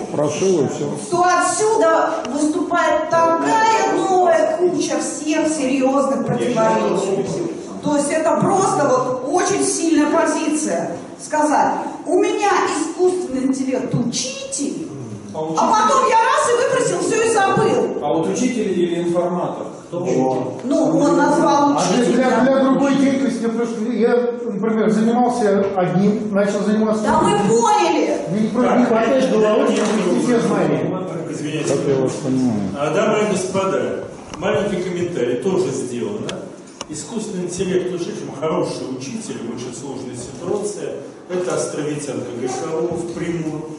то 1.09 1.25
отсюда 1.25 2.09
выступает 2.31 3.09
такая 3.09 3.93
новая 3.95 4.57
куча 4.57 4.93
всех 4.99 5.47
серьезных 5.47 6.25
противоречий. 6.25 7.25
То 7.81 7.95
есть 7.97 8.12
это 8.12 8.36
просто 8.36 8.88
вот 8.88 9.27
очень 9.31 9.63
сильная 9.63 10.12
позиция. 10.12 10.91
Сказать, 11.25 11.73
у 12.05 12.19
меня 12.19 12.49
искусственный 12.67 13.45
интеллект 13.45 13.93
учитель, 13.95 14.88
а 15.33 15.38
потом 15.39 16.09
я 16.09 16.17
раз 16.17 16.49
и 16.49 16.53
выбросил 16.57 16.99
все 16.99 17.29
и 17.29 17.33
забыл. 17.33 18.03
А 18.03 18.13
вот 18.13 18.27
учитель 18.27 18.77
или 18.77 19.03
информатор? 19.03 19.67
Ну, 19.91 20.99
он 20.99 21.17
назвал 21.17 21.77
А 21.77 21.83
для, 21.93 22.03
для, 22.05 22.27
учителя. 22.27 22.41
для 22.41 22.63
другой 22.63 22.95
деятельности, 22.95 23.45
потому 23.45 23.65
что 23.65 23.91
я, 23.91 24.15
например, 24.43 24.89
занимался 24.89 25.65
одним, 25.75 26.33
начал 26.33 26.59
заниматься 26.62 27.03
Да 27.03 27.21
мы 27.21 27.38
поняли. 27.47 28.17
Мне 28.31 28.49
просто 28.49 28.77
не 28.77 28.86
хватает 28.86 29.31
головы, 29.31 29.67
все 30.25 30.39
знания. 30.41 30.99
Извиняюсь. 31.29 31.71
А, 32.77 32.93
дамы 32.93 33.19
и 33.27 33.31
господа, 33.31 34.03
маленький 34.38 34.81
комментарий 34.83 35.38
тоже 35.38 35.69
сделано. 35.69 36.27
Искусственный 36.89 37.46
интеллект 37.46 37.93
уже 37.93 38.06
чем 38.06 38.36
хороший 38.38 38.84
учитель 38.96 39.38
в 39.48 39.56
очень 39.56 39.74
сложной 39.74 40.15
ситуации. 40.15 40.89
Это 41.30 41.56
Островитянка 41.56 42.28
Греховов, 42.39 43.13
Примур. 43.13 43.69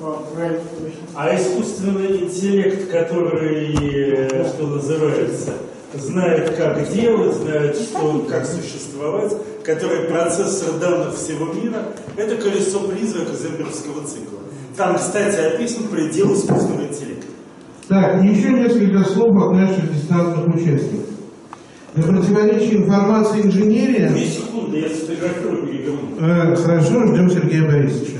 А 1.14 1.37
искусственный 1.37 2.25
интеллект, 2.25 2.90
который, 2.90 3.75
э, 3.75 4.49
что 4.49 4.67
называется, 4.67 5.53
знает, 5.93 6.57
как 6.57 6.88
делать, 6.93 7.37
знает, 7.37 7.77
что, 7.77 8.21
как 8.29 8.47
существовать, 8.47 9.33
который 9.62 10.09
процессор 10.09 10.79
данных 10.81 11.14
всего 11.14 11.53
мира, 11.53 11.95
это 12.17 12.37
колесо 12.37 12.81
призрака 12.88 13.35
Земберского 13.37 14.07
цикла. 14.07 14.40
Там, 14.77 14.97
кстати, 14.97 15.37
описан 15.37 15.88
предел 15.88 16.33
искусственного 16.33 16.88
интеллекта. 16.88 17.27
Так, 17.87 18.25
еще 18.25 18.49
несколько 18.49 19.05
слов 19.05 19.37
от 19.37 19.53
наших 19.53 19.93
дистанционных 19.93 20.55
участников. 20.57 21.14
Для 21.94 22.02
противоречия 22.02 22.76
информации 22.78 23.42
инженерия... 23.42 24.11
Две 24.11 24.26
секунды, 24.26 24.80
я 24.80 24.88
сфотографирую 24.88 25.66
переговоры. 25.68 26.07
Э, 26.18 26.57
хорошо, 26.57 27.07
ждем 27.07 27.30
Сергея 27.30 27.70
Борисовича. 27.70 28.18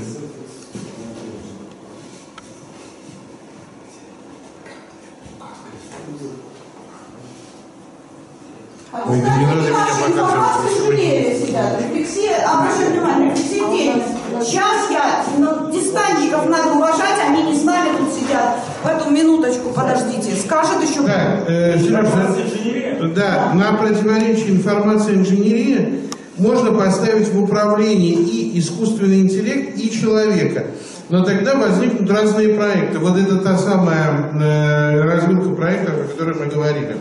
Ой, 9.07 9.21
да 9.21 9.37
не 9.37 9.45
надо 9.45 9.61
меня 9.61 10.23
показывать, 10.23 10.71
инженерии 10.79 11.45
сидят. 11.45 11.81
Рефлексия, 11.81 12.37
обращаю 12.47 12.91
внимание, 12.91 13.31
рефлексия 13.31 13.69
деятельность. 13.69 14.07
Сейчас 14.41 14.89
я, 14.89 15.23
ну, 15.37 15.71
дистанчиков 15.71 16.49
надо 16.49 16.71
уважать, 16.73 17.19
они 17.27 17.43
не 17.43 17.55
с 17.55 17.63
нами 17.63 17.97
тут 17.97 18.13
сидят. 18.13 18.59
Поэтому 18.83 19.11
минуточку, 19.11 19.69
подождите. 19.69 20.35
Скажет 20.35 20.81
еще... 20.81 21.03
Так, 21.03 21.43
э, 21.47 21.77
Сережа, 21.79 23.13
да, 23.15 23.51
на 23.53 23.73
противоречие 23.73 24.51
информации 24.51 25.15
инженерии 25.15 26.09
можно 26.37 26.71
поставить 26.71 27.29
в 27.29 27.43
управлении 27.43 28.13
и 28.13 28.59
искусственный 28.59 29.21
интеллект, 29.21 29.77
и 29.77 29.89
человека. 29.89 30.65
Но 31.09 31.23
тогда 31.23 31.55
возникнут 31.55 32.09
разные 32.09 32.55
проекты. 32.55 32.99
Вот 32.99 33.17
это 33.17 33.37
та 33.37 33.57
самая 33.57 34.31
э, 34.33 35.01
развилка 35.01 35.49
проектов, 35.49 35.93
о 35.95 36.07
которой 36.07 36.35
мы 36.35 36.45
говорили. 36.47 36.97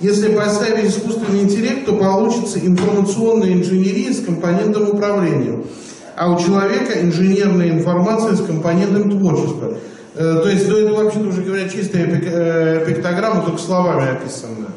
Если 0.00 0.34
поставить 0.34 0.90
искусственный 0.90 1.42
интеллект, 1.42 1.84
то 1.84 1.94
получится 1.94 2.58
информационная 2.58 3.52
инженерия 3.52 4.12
с 4.12 4.24
компонентом 4.24 4.88
управления. 4.88 5.62
А 6.16 6.32
у 6.32 6.38
человека 6.38 7.02
инженерная 7.02 7.70
информация 7.70 8.34
с 8.34 8.40
компонентом 8.42 9.10
творчества. 9.10 9.74
Э, 10.14 10.40
то 10.42 10.48
есть, 10.48 10.68
ну, 10.68 10.76
это 10.76 10.92
вообще-то 10.94 11.28
уже 11.28 11.42
говоря, 11.42 11.68
чистая 11.68 12.06
э, 12.06 12.84
пиктограмма, 12.86 13.42
только 13.42 13.60
словами 13.60 14.10
описанная. 14.10 14.70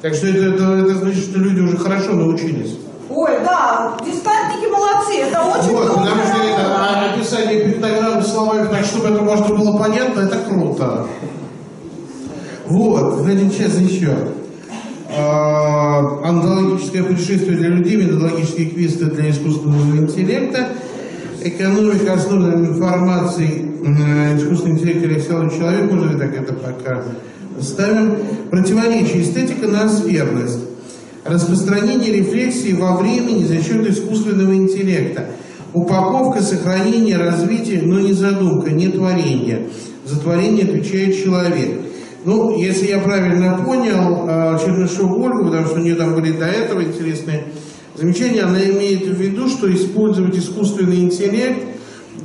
Так 0.00 0.14
что 0.14 0.28
это, 0.28 0.54
это, 0.54 0.64
это 0.64 0.94
значит, 0.98 1.24
что 1.24 1.38
люди 1.38 1.60
уже 1.60 1.76
хорошо 1.76 2.12
научились. 2.12 2.78
Ой, 3.10 3.32
да, 3.44 3.96
дистантники 4.04 4.70
молодцы, 4.70 5.20
это 5.20 5.42
очень 5.42 5.72
Вот, 5.72 5.86
круто. 5.86 6.00
потому 6.00 6.22
что 6.22 6.42
это, 6.42 6.62
а, 6.76 7.14
описание 7.14 7.64
пиктограммы 7.64 8.22
словами 8.22 8.68
так, 8.68 8.84
чтобы 8.84 9.08
это 9.08 9.22
можно 9.22 9.54
было 9.54 9.76
понятно, 9.78 10.20
это 10.20 10.38
круто. 10.48 11.06
Вот, 12.66 13.14
значит, 13.22 13.52
сейчас 13.52 13.78
еще. 13.78 14.14
А, 15.16 16.20
Онтологическое 16.24 17.04
путешествие 17.04 17.56
для 17.56 17.68
людей, 17.68 17.96
методологические 17.96 18.70
квесты 18.70 19.06
для 19.06 19.30
искусственного 19.30 19.96
интеллекта, 19.96 20.68
экономика, 21.42 22.14
основанная 22.14 22.56
на 22.56 22.66
информации, 22.68 23.70
э, 23.84 24.36
искусственный 24.38 24.72
интеллект 24.72 25.04
или 25.04 25.20
целый 25.20 25.50
человек, 25.50 25.92
можно 25.92 26.12
ли 26.12 26.18
так 26.18 26.36
это 26.36 26.54
пока 26.54 27.04
ставим. 27.60 28.16
Противоречие 28.50 29.22
эстетика 29.22 29.68
на 29.68 29.88
сферность. 29.88 30.60
Распространение 31.24 32.12
рефлексии 32.12 32.72
во 32.72 32.96
времени 32.96 33.44
за 33.44 33.62
счет 33.62 33.88
искусственного 33.88 34.54
интеллекта. 34.54 35.26
Упаковка, 35.72 36.42
сохранение, 36.42 37.16
развитие, 37.18 37.82
но 37.82 38.00
не 38.00 38.12
задумка, 38.12 38.70
не 38.70 38.88
творение. 38.88 39.68
За 40.04 40.18
творение 40.18 40.64
отвечает 40.64 41.16
человек. 41.22 41.80
Ну, 42.24 42.56
если 42.56 42.86
я 42.86 43.00
правильно 43.00 43.58
понял, 43.62 44.26
э, 44.26 44.58
Чернышеву 44.58 45.22
Ольгу, 45.22 45.44
потому 45.44 45.66
что 45.66 45.76
у 45.76 45.82
нее 45.82 45.94
там 45.94 46.14
были 46.14 46.32
до 46.32 46.46
этого 46.46 46.82
интересные 46.82 47.48
замечания, 47.94 48.42
она 48.42 48.58
имеет 48.60 49.06
в 49.06 49.20
виду, 49.20 49.46
что 49.48 49.70
использовать 49.70 50.34
искусственный 50.34 51.00
интеллект 51.00 51.68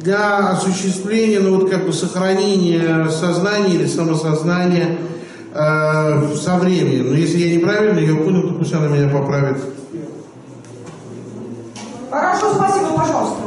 для 0.02 0.52
осуществления, 0.52 1.42
ну 1.42 1.58
вот 1.58 1.70
как 1.70 1.86
бы 1.86 1.92
сохранения 1.92 3.10
сознания 3.10 3.76
или 3.76 3.88
самосознания 3.88 5.00
э, 5.54 6.36
со 6.36 6.56
временем. 6.56 7.10
Но 7.10 7.16
если 7.16 7.40
я 7.40 7.58
неправильно 7.58 8.00
ее 8.00 8.16
понял, 8.16 8.44
то 8.44 8.54
пусть 8.54 8.74
она 8.74 8.88
меня 8.88 9.10
поправит. 9.10 9.58
Хорошо, 12.10 12.54
спасибо, 12.56 12.88
пожалуйста. 12.96 13.42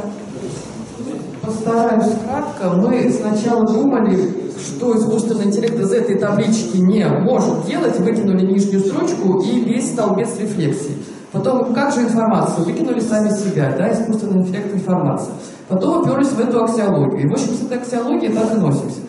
Постараюсь 1.41 2.13
кратко. 2.23 2.69
Мы 2.77 3.11
сначала 3.11 3.65
думали, 3.65 4.42
что 4.63 4.97
искусственный 4.97 5.45
интеллект 5.45 5.79
из 5.79 5.91
этой 5.91 6.17
таблички 6.17 6.77
не 6.77 7.05
может 7.07 7.65
делать, 7.65 7.99
выкинули 7.99 8.45
нижнюю 8.45 8.81
строчку 8.81 9.41
и 9.41 9.59
весь 9.59 9.91
столбец 9.91 10.39
рефлексии. 10.39 10.97
Потом, 11.31 11.73
как 11.73 11.91
же 11.93 12.01
информацию? 12.01 12.65
Выкинули 12.65 12.99
сами 12.99 13.29
себя, 13.29 13.73
да, 13.77 13.91
искусственный 13.91 14.41
интеллект 14.41 14.73
информация. 14.73 15.33
Потом 15.67 16.01
уперлись 16.01 16.29
в 16.29 16.39
эту 16.39 16.63
аксиологию. 16.63 17.21
И, 17.21 17.27
в 17.27 17.33
общем, 17.33 17.53
с 17.53 17.63
этой 17.63 17.79
аксиологией 17.79 18.31
так 18.31 18.53
и 18.53 18.59
носимся. 18.59 18.99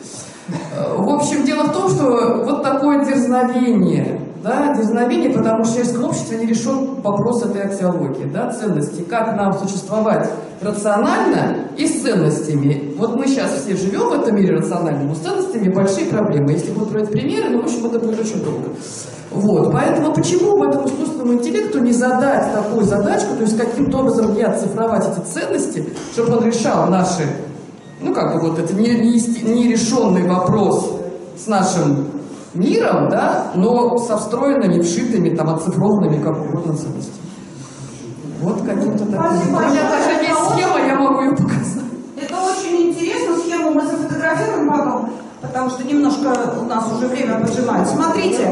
Э, 0.77 0.97
В 0.97 1.09
общем, 1.11 1.45
дело 1.45 1.64
в 1.64 1.73
том, 1.73 1.88
что 1.90 2.43
вот 2.45 2.62
такое 2.62 3.05
дерзновение, 3.05 4.21
да, 4.44 4.74
дерзновение, 4.76 5.30
потому 5.30 5.64
что 5.64 5.83
в 5.83 6.04
обществе 6.04 6.38
не 6.38 6.46
решен 6.46 7.00
вопрос 7.00 7.42
этой 7.42 7.62
аксиологии, 7.62 8.26
да, 8.26 8.52
ценностей, 8.52 9.02
как 9.02 9.35
нам 9.37 9.54
существовать 9.54 10.28
рационально 10.61 11.68
и 11.78 11.87
с 11.87 12.02
ценностями. 12.02 12.94
Вот 12.98 13.16
мы 13.16 13.26
сейчас 13.26 13.52
все 13.52 13.74
живем 13.74 14.11
в 14.11 14.12
этом 14.12 14.37
мире 14.37 14.57
рационально, 14.57 15.04
но 15.04 15.14
с 15.14 15.20
ценностями 15.20 15.72
большие 15.72 16.09
проблемы. 16.09 16.52
Если 16.52 16.72
будут 16.72 16.92
брать 16.92 17.11
примеры, 17.11 17.48
ну, 17.50 17.62
в 17.62 17.64
общем, 17.64 17.87
это 17.87 17.98
будет 17.98 18.20
очень 18.20 18.44
долго. 18.44 18.68
Вот, 19.30 19.72
поэтому 19.72 20.12
почему 20.12 20.59
бы 20.59 20.66
этому 20.66 20.88
искусственному 20.88 21.33
интеллекту 21.33 21.80
не 21.80 21.92
задать 21.92 22.52
такую 22.52 22.85
задачку, 22.85 23.35
то 23.37 23.42
есть 23.42 23.57
каким-то 23.57 23.98
образом 23.98 24.35
не 24.35 24.42
оцифровать 24.42 25.04
эти 25.09 25.26
ценности, 25.26 25.88
чтобы 26.12 26.37
он 26.37 26.44
решал 26.44 26.88
наши 26.88 27.22
ну 28.00 28.12
как 28.12 28.35
бы 28.35 28.50
вот 28.50 28.59
это 28.59 28.74
нерешенный 28.74 30.28
вопрос 30.28 31.00
с 31.42 31.46
нашим 31.46 32.07
миром, 32.55 33.09
да, 33.09 33.53
но 33.55 33.97
со 33.99 34.17
встроенными, 34.17 34.81
вшитыми, 34.81 35.35
там, 35.35 35.55
оцифрованными, 35.55 36.23
как 36.23 36.37
угодно 36.40 36.77
ценностями. 36.77 37.25
Вот 38.40 38.62
каким-то 38.62 39.05
таким. 39.07 39.21
Спасибо 39.21 39.57
У 39.57 39.61
меня 39.61 39.61
большое. 39.61 39.88
даже 39.88 40.11
есть 40.23 40.40
схема, 40.53 40.79
я 40.87 40.95
могу 40.99 41.23
ее 41.23 41.31
показать. 41.31 41.85
Это 42.21 42.35
очень 42.43 42.88
интересно, 42.90 43.37
схему 43.38 43.71
мы 43.73 43.83
зафотографируем 43.83 44.69
потом, 44.71 45.11
потому 45.40 45.71
что 45.71 45.85
немножко 45.85 46.35
у 46.61 46.64
нас 46.64 46.85
уже 46.93 47.07
время 47.09 47.40
поджимает. 47.40 47.88
Смотрите, 47.88 48.43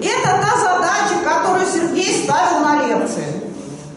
это 0.00 0.28
та 0.28 0.58
задача, 0.60 1.14
которую 1.24 1.66
Сергей 1.66 2.24
ставил 2.24 2.60
на 2.60 2.86
лекции. 2.86 3.24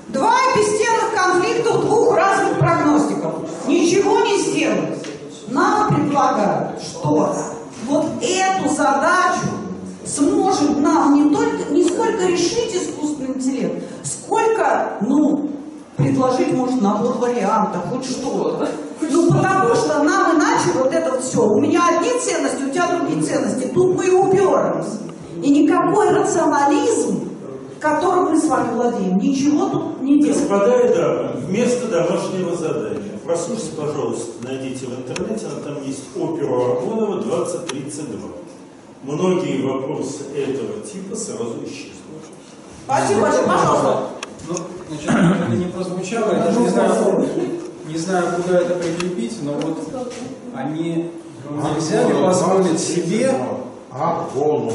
Два 0.10 0.34
эпистемных 0.54 1.14
конфликта 1.16 1.78
двух 1.80 2.16
разных 2.16 2.58
прогностиков. 2.60 3.34
Ничего 3.68 4.20
не 4.22 4.42
сделать. 4.42 5.06
Нам 5.50 5.94
предлагают, 5.94 6.82
что 6.82 7.34
вот 7.88 8.06
эту 8.22 8.70
задачу 8.74 9.48
сможет 10.06 10.80
нам 10.80 11.16
не 11.16 11.36
только, 11.36 11.72
не 11.72 11.84
сколько 11.84 12.26
решить 12.26 12.76
искусственный 12.76 13.36
интеллект, 13.36 13.84
сколько, 14.04 14.98
ну, 15.02 15.50
предложить, 15.98 16.54
может, 16.54 16.82
набор 16.82 17.18
вариантов, 17.18 17.82
хоть 17.90 18.06
что-то. 18.06 18.70
Ну, 19.02 19.28
потому 19.28 19.76
что 19.76 20.04
нам 20.04 20.38
иначе 20.38 20.70
вот 20.76 20.94
это 20.94 21.12
вот 21.12 21.24
все. 21.24 21.44
У 21.44 21.60
меня 21.60 21.82
одни 21.88 22.10
ценности, 22.20 22.64
у 22.64 22.70
тебя 22.70 22.88
другие 22.88 23.22
ценности. 23.22 23.68
Тут 23.74 23.96
мы 23.96 24.08
и 24.08 24.12
уперлись. 24.12 25.00
И 25.44 25.50
никакой 25.50 26.10
рационализм, 26.12 27.27
которым 27.80 28.32
мы 28.32 28.40
с 28.40 28.46
вами 28.46 28.74
владеем, 28.74 29.18
ничего 29.18 29.70
тут 29.70 30.02
не 30.02 30.20
делает. 30.20 30.38
Господа 30.40 30.80
и 30.80 30.96
дамы, 30.96 31.30
вместо 31.48 31.88
домашнего 31.88 32.56
задания, 32.56 33.20
прослушайте, 33.26 33.72
пожалуйста, 33.78 34.32
найдите 34.44 34.88
в 34.88 35.00
интернете, 35.00 35.46
а 35.48 35.64
там 35.64 35.84
есть 35.86 36.04
оперу 36.16 36.78
Армонова 36.78 37.22
2032. 37.22 38.20
Многие 39.04 39.62
вопросы 39.66 40.24
этого 40.36 40.82
типа 40.82 41.16
сразу 41.16 41.56
исчезнут. 41.66 41.94
Спасибо 42.86 43.22
большое, 43.22 43.44
пожалуйста. 43.46 44.00
Ну, 44.48 44.56
значит, 44.90 45.10
это 45.10 45.56
не 45.56 45.66
прозвучало, 45.66 46.34
я 46.34 46.40
даже 46.46 46.60
не 46.60 46.70
знаю, 46.70 47.28
не 47.88 47.98
знаю, 47.98 48.26
куда 48.42 48.60
это 48.62 48.76
прикрепить, 48.76 49.38
но 49.44 49.54
вот 49.54 49.78
они 50.56 51.12
нельзя 51.52 52.08
ли 52.08 52.14
позволить 52.14 52.80
себе 52.80 53.32
А, 53.92 54.28
волну. 54.34 54.74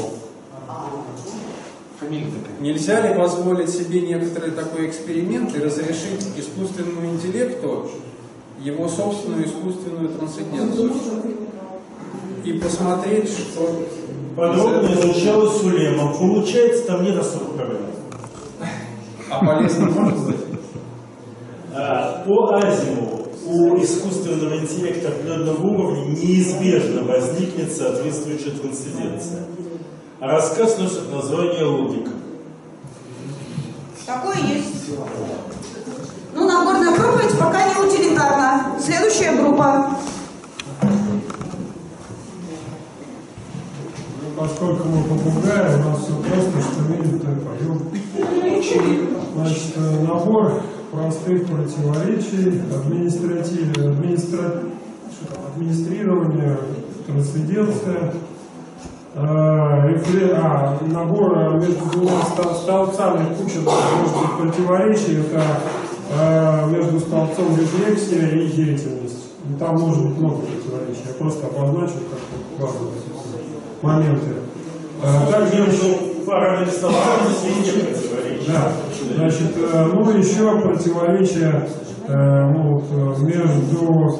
Нельзя 2.59 3.01
ли 3.01 3.15
позволить 3.15 3.69
себе 3.69 4.01
некоторый 4.01 4.51
такой 4.51 4.87
эксперимент 4.87 5.55
и 5.55 5.59
разрешить 5.59 6.31
искусственному 6.37 7.13
интеллекту 7.13 7.89
его 8.59 8.87
собственную 8.87 9.45
искусственную 9.45 10.09
трансценденцию? 10.09 10.91
И 12.45 12.53
посмотреть, 12.53 13.29
что... 13.29 13.85
Подробно 14.35 14.87
изучалось 14.93 15.61
Сулема. 15.61 16.11
Получается, 16.13 16.87
там 16.87 17.03
нет 17.03 17.17
особых 17.19 17.51
проблем. 17.51 17.81
А 19.29 19.45
полезно 19.45 19.85
может 19.85 20.25
быть? 20.25 20.35
А, 21.71 22.23
По 22.25 22.57
Азиму 22.57 23.27
у 23.45 23.77
искусственного 23.81 24.57
интеллекта 24.57 25.09
определенного 25.09 25.61
уровня 25.61 26.11
неизбежно 26.11 27.03
возникнет 27.03 27.71
соответствующая 27.71 28.51
трансценденция. 28.51 29.45
Рассказ 30.23 30.77
носит 30.77 31.11
название 31.11 31.65
«Логика». 31.65 32.11
Такое 34.05 34.37
есть. 34.37 34.91
Ну, 36.33 36.47
Нагорная 36.47 36.95
проповедь 36.95 37.37
пока 37.37 37.67
не 37.67 37.75
утилитарна. 37.75 38.79
Следующая 38.79 39.33
группа. 39.33 39.97
Ну, 40.81 40.89
Поскольку 44.37 44.87
мы 44.87 45.03
попугаи, 45.03 45.75
у 45.75 45.89
нас 45.89 45.99
все 45.99 46.13
просто, 46.15 46.71
что 46.71 46.83
видим, 46.93 47.19
то 47.19 47.29
и 47.29 47.35
поем. 47.35 47.91
Значит, 49.35 49.73
э, 49.75 50.05
набор 50.07 50.63
простых 50.89 51.47
противоречий, 51.47 52.61
административное, 52.73 53.91
администра... 53.91 54.63
администрирование, 55.53 56.57
трансценденция, 57.07 58.13
э, 59.15 59.62
рефле- 59.89 60.33
а, 60.35 60.77
набор 60.87 61.37
э, 61.37 61.53
между 61.55 61.85
двумя 61.91 62.21
столбцами 62.23 63.33
куча 63.35 63.59
противоречий, 64.39 65.19
это 65.21 65.41
э, 66.17 66.69
между 66.69 66.99
столбцом 66.99 67.55
рефлексия 67.57 68.27
и 68.29 68.47
деятельность. 68.51 69.31
И 69.49 69.53
Там 69.59 69.75
может 69.77 70.05
быть 70.07 70.17
много 70.19 70.37
противоречий. 70.37 71.01
Я 71.07 71.13
просто 71.19 71.47
обозначу 71.47 71.93
как 72.09 72.19
базовые 72.59 72.91
моменты. 73.81 74.27
Э, 75.03 75.31
Также 75.31 75.63
еще 75.63 75.95
парами 76.25 76.65
столбцов 76.65 77.29
здесь 77.41 77.73
противоречий. 77.73 78.47
да. 78.47 78.71
Значит, 79.15 79.51
э, 79.57 79.85
ну 79.93 80.09
еще 80.11 80.61
противоречие 80.61 81.67
э, 82.07 82.45
ну, 82.51 82.75
вот, 82.75 82.83
э, 82.91 83.23
между 83.25 84.19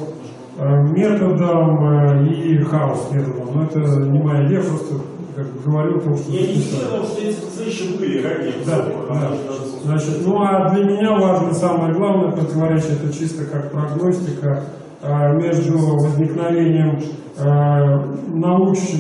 э, 0.60 0.82
методом 0.92 2.20
э, 2.20 2.26
и 2.28 2.62
хаос 2.64 3.10
методом. 3.12 3.48
Но 3.56 3.64
это 3.64 3.80
не 3.80 4.20
моя 4.22 4.46
идея, 4.46 4.62
просто 4.62 4.96
как 5.36 5.46
бы 5.48 5.60
говорю 5.72 5.98
о 5.98 6.02
том, 6.02 6.18
что... 6.18 6.32
Я 6.32 6.42
не 6.48 6.62
думаю, 6.64 7.04
что 7.06 7.22
эти 7.22 7.36
пацаны 7.40 7.68
еще 7.68 7.98
были 7.98 8.24
ранее. 8.24 8.54
Да, 8.66 8.88
да. 9.10 9.32
Значит, 9.84 10.26
ну 10.26 10.42
а 10.42 10.70
для 10.70 10.84
меня 10.86 11.12
важно 11.20 11.54
самое 11.54 11.94
главное 11.94 12.32
противоречие, 12.32 12.94
это 12.94 13.14
чисто 13.14 13.46
как 13.46 13.72
прогностика 13.72 14.64
э, 15.02 15.34
между 15.36 15.78
возникновением 15.78 17.00
э, 17.38 17.44
науч- 18.34 18.98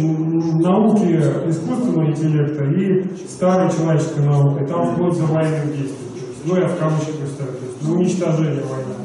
науки 0.61 1.21
искусственного 1.49 2.07
интеллекта 2.11 2.63
и 2.65 3.05
старой 3.27 3.71
человеческой 3.71 4.25
наукой. 4.25 4.67
Там 4.67 4.93
вплоть 4.93 5.17
до 5.17 5.25
военных 5.25 5.67
действий. 5.67 5.97
Ну, 6.45 6.57
я 6.57 6.67
в 6.67 6.77
кавычках 6.77 7.27
ставлю, 7.33 7.53
то 7.53 7.65
есть, 7.65 7.85
до 7.85 7.91
уничтожения 7.93 8.63
войны. 8.63 8.95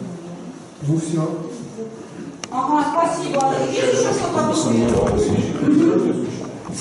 Ну, 0.83 0.97
все. 0.99 1.29
Ага, 2.51 2.85
спасибо. 2.91 3.53
Есть 3.71 4.01
еще 4.01 4.13
что 4.13 4.29
подумать? 4.35 6.17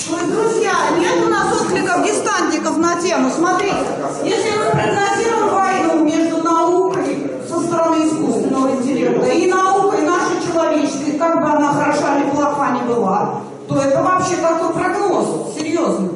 Ой, 0.05 0.31
друзья, 0.31 0.73
нет 0.99 1.25
у 1.25 1.29
нас 1.29 1.59
откликов 1.59 2.05
десантников 2.05 2.77
на 2.77 3.01
тему. 3.01 3.31
Смотрите, 3.35 3.75
если 4.23 4.51
мы 4.51 4.69
прогнозируем 4.71 5.49
войну 5.53 6.05
между 6.05 6.43
наукой 6.43 7.31
со 7.49 7.59
стороны 7.59 8.05
искусственного 8.05 8.75
интеллекта 8.75 9.27
и 9.27 9.51
наукой 9.51 10.03
нашей 10.03 10.47
человеческой, 10.47 11.17
как 11.17 11.41
бы 11.41 11.47
она 11.47 11.73
хороша 11.73 12.19
или 12.19 12.29
плоха 12.29 12.71
не 12.71 12.93
была, 12.93 13.41
то 13.67 13.75
это 13.75 14.03
вообще 14.03 14.35
какой 14.37 14.73
прогноз? 14.73 15.55
Серьезно. 15.57 16.09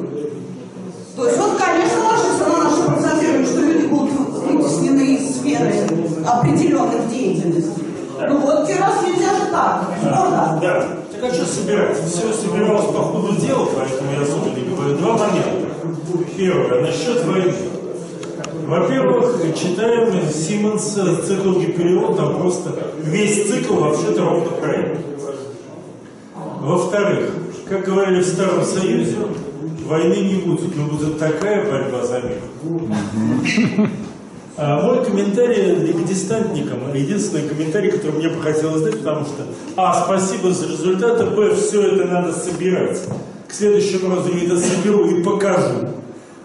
То 1.15 1.25
есть 1.25 1.37
вот, 1.37 1.57
конечно, 1.57 2.03
ложится 2.03 2.45
на 2.49 2.63
наше 2.63 2.83
прогнозирование, 2.83 3.45
что 3.47 3.61
люди 3.61 3.87
будут 3.87 4.11
вытеснены 4.11 5.15
из 5.15 5.37
сферы 5.37 5.73
определенных 6.25 7.09
деятельностей. 7.09 7.83
Ну 8.29 8.37
вот 8.37 8.69
раз 8.69 9.03
нельзя 9.03 9.33
же 9.33 9.51
так. 9.51 9.85
Можно? 10.03 10.59
Да. 10.61 11.01
Так 11.21 11.29
а 11.29 11.33
что 11.35 11.45
собирать? 11.45 11.97
Все 12.03 12.33
собиралось 12.33 12.85
по 12.85 13.03
ходу 13.03 13.35
дела, 13.35 13.67
поэтому 13.75 14.11
я 14.11 14.21
особо 14.21 14.49
не 14.49 14.63
говорю. 14.63 14.97
Два 14.97 15.13
момента. 15.13 15.67
Первое. 16.35 16.81
Насчет 16.81 17.23
войны. 17.25 17.53
Во-первых, 18.65 19.37
читаем 20.31 20.33
Симмонса 20.33 21.21
цикл 21.23 21.59
Гиперион, 21.59 22.15
там 22.15 22.37
просто 22.37 22.71
весь 23.03 23.49
цикл 23.49 23.75
вообще-то 23.75 24.23
ровно 24.23 24.49
это. 24.65 24.97
Во-вторых, 26.61 27.31
как 27.67 27.85
говорили 27.85 28.21
в 28.21 28.25
Старом 28.25 28.63
Союзе, 28.63 29.15
войны 29.85 30.15
не 30.15 30.35
будет, 30.35 30.75
но 30.75 30.85
будет 30.85 31.19
такая 31.19 31.69
борьба 31.69 32.05
за 32.05 32.21
мир. 32.21 33.89
А 34.57 34.81
мой 34.81 35.03
комментарий 35.03 35.93
к 35.93 36.05
дистантникам, 36.05 36.93
единственный 36.93 37.47
комментарий, 37.47 37.89
который 37.89 38.17
мне 38.17 38.29
бы 38.29 38.41
хотелось 38.41 38.81
дать, 38.81 38.99
потому 38.99 39.25
что, 39.25 39.45
а, 39.77 40.03
спасибо 40.05 40.51
за 40.51 40.67
результаты, 40.67 41.25
б, 41.25 41.55
все 41.55 41.81
это 41.83 42.05
надо 42.05 42.33
собирать. 42.33 43.01
К 43.47 43.53
следующему 43.53 44.13
разу 44.13 44.29
я 44.33 44.43
это 44.43 44.57
соберу 44.57 45.05
и 45.07 45.23
покажу. 45.23 45.89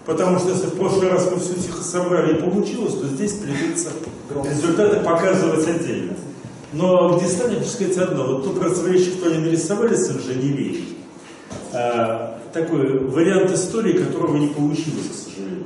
Потому 0.07 0.39
что 0.39 0.51
если 0.51 0.67
в 0.67 0.75
прошлый 0.75 1.09
раз 1.09 1.29
мы 1.29 1.37
все 1.37 1.53
тихо 1.55 1.83
собрали 1.83 2.37
и 2.37 2.41
получилось, 2.41 2.93
то 2.93 3.07
здесь 3.07 3.33
придется 3.33 3.89
результаты 4.49 5.01
показывать 5.01 5.67
отдельно. 5.67 6.13
Но 6.71 7.17
к 7.17 7.23
дистантнику 7.23 7.65
сказать 7.65 7.97
одно, 7.97 8.25
вот 8.25 8.43
то 8.45 8.49
противоречие, 8.51 9.11
что 9.11 9.27
они 9.27 9.39
нарисовали 9.39 9.95
с 9.95 10.09
инженерией, 10.09 10.97
а, 11.73 12.39
такой 12.53 12.99
вариант 12.99 13.51
истории, 13.51 13.97
которого 13.97 14.37
не 14.37 14.47
получилось, 14.47 15.09
к 15.11 15.29
сожалению. 15.29 15.65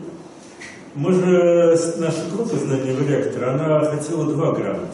Мы 0.96 1.14
же, 1.14 1.94
наша 1.98 2.26
группа 2.36 2.58
знания 2.58 2.94
в 2.94 3.08
реакторе, 3.08 3.46
она 3.46 3.86
хотела 3.86 4.26
два 4.26 4.54
гранта. 4.54 4.88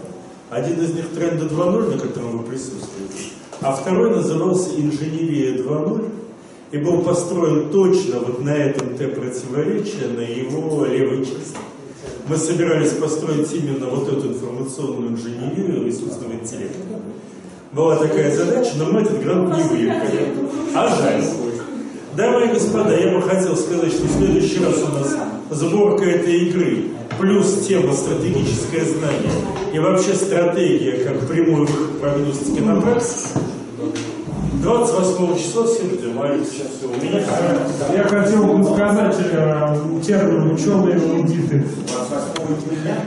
Один 0.50 0.82
из 0.84 0.94
них 0.94 1.10
тренда 1.14 1.46
2.0, 1.46 1.96
на 1.96 2.00
котором 2.00 2.38
вы 2.38 2.44
присутствуете, 2.44 3.32
а 3.62 3.72
второй 3.74 4.12
назывался 4.12 4.72
«Инженерия 4.78 5.58
2.0» 5.58 6.17
и 6.72 6.78
был 6.78 7.02
построен 7.02 7.70
точно 7.70 8.20
вот 8.20 8.44
на 8.44 8.56
этом 8.56 8.98
Т-противоречие, 8.98 10.08
на 10.16 10.22
его 10.22 10.86
левой 10.86 11.20
части. 11.20 11.58
Мы 12.28 12.36
собирались 12.36 12.92
построить 12.92 13.52
именно 13.54 13.88
вот 13.88 14.08
эту 14.12 14.28
информационную 14.28 15.12
инженерию 15.12 15.90
искусственного 15.90 16.34
интеллекта. 16.34 16.78
Была 17.72 17.96
такая 17.98 18.36
задача, 18.36 18.72
но 18.78 18.86
мы 18.86 19.02
этот 19.02 19.24
грант 19.24 19.56
не 19.56 19.64
выиграли. 19.64 20.34
А 20.76 20.88
жаль. 20.90 21.24
Дамы 22.16 22.46
и 22.46 22.54
господа, 22.54 22.98
я 22.98 23.14
бы 23.14 23.22
хотел 23.22 23.56
сказать, 23.56 23.94
что 23.94 24.08
в 24.08 24.12
следующий 24.18 24.64
раз 24.64 24.76
у 24.82 24.88
нас 24.88 25.16
сборка 25.52 26.04
этой 26.04 26.48
игры, 26.48 26.86
плюс 27.20 27.66
тема 27.68 27.94
стратегическое 27.94 28.84
знание 28.84 29.32
и 29.74 29.80
вообще 29.80 30.14
стратегия 30.16 31.04
как 31.04 31.28
прямой 31.28 31.62
выход 31.62 32.00
прогностики 32.02 32.60
на 32.60 32.82
практике. 32.82 33.40
28 34.62 35.38
числа 35.38 35.66
все. 35.66 35.84
У 35.84 36.90
меня 36.90 37.22
Я 37.94 38.04
хотел 38.04 38.44
бы 38.44 38.64
сказать 38.64 39.16
э, 39.20 40.02
термин 40.06 40.52
ученые 40.54 40.96
аудиты. 40.96 41.66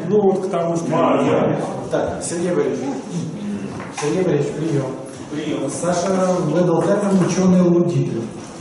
Ну 0.08 0.20
вот 0.20 0.46
к 0.46 0.50
тому, 0.50 0.76
что... 0.76 0.86
А, 0.92 1.22
я. 1.24 1.60
Так, 1.90 2.22
Сергей 2.22 2.54
Борисович. 2.54 2.94
Сергей 4.00 4.22
Борисович, 4.22 4.52
прием. 4.54 4.86
Прием. 5.32 5.70
Саша 5.70 6.12
выдал 6.44 6.82
термин 6.82 7.26
ученые 7.26 7.62
лудиты. 7.62 8.20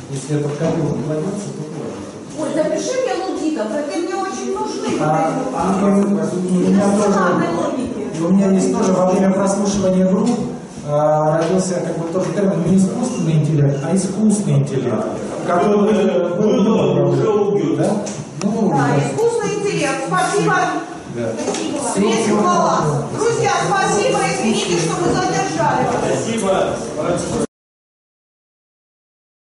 Если 0.10 0.40
это 0.40 0.48
в 0.50 0.58
компьютер 0.58 0.98
кладется, 1.06 1.50
то 1.56 1.62
можно. 1.62 2.00
Ой, 2.40 2.50
запиши 2.56 2.94
мне 3.04 3.14
лудитов, 3.26 3.68
это 3.72 3.98
мне 4.00 4.16
очень 4.16 4.54
нужны. 4.54 4.98
А, 5.00 5.32
а, 5.54 5.86
у 5.86 5.92
меня 5.92 6.24
тоже, 6.98 8.26
у 8.26 8.32
меня 8.32 8.52
есть 8.52 8.74
тоже 8.74 8.94
во 8.94 9.12
время 9.12 9.32
прослушивания 9.32 10.08
групп 10.08 10.30
а, 10.30 10.59
родился 10.90 11.76
как 11.76 11.98
бы 11.98 12.12
тоже 12.12 12.32
термин 12.34 12.64
не 12.66 12.78
искусственный 12.78 13.34
интеллект, 13.34 13.80
а 13.84 13.96
искусственный 13.96 14.60
интеллект. 14.60 15.06
Который 15.48 15.78
было 15.78 17.10
уже 17.10 17.30
убьют. 17.30 17.78
Да? 17.78 17.92
Ну, 18.44 18.70
Да, 18.70 18.90
искусственный 18.98 19.56
интеллект. 19.56 20.08
Спасибо. 20.08 20.56
да. 21.16 21.32
Весь 21.96 22.28
баланс. 22.28 23.06
Друзья, 23.18 23.52
спасибо. 23.68 24.20
Извините, 24.38 24.78
что 24.80 24.94
мы 25.02 25.08
задержали. 25.14 25.88
Спасибо. 26.02 27.49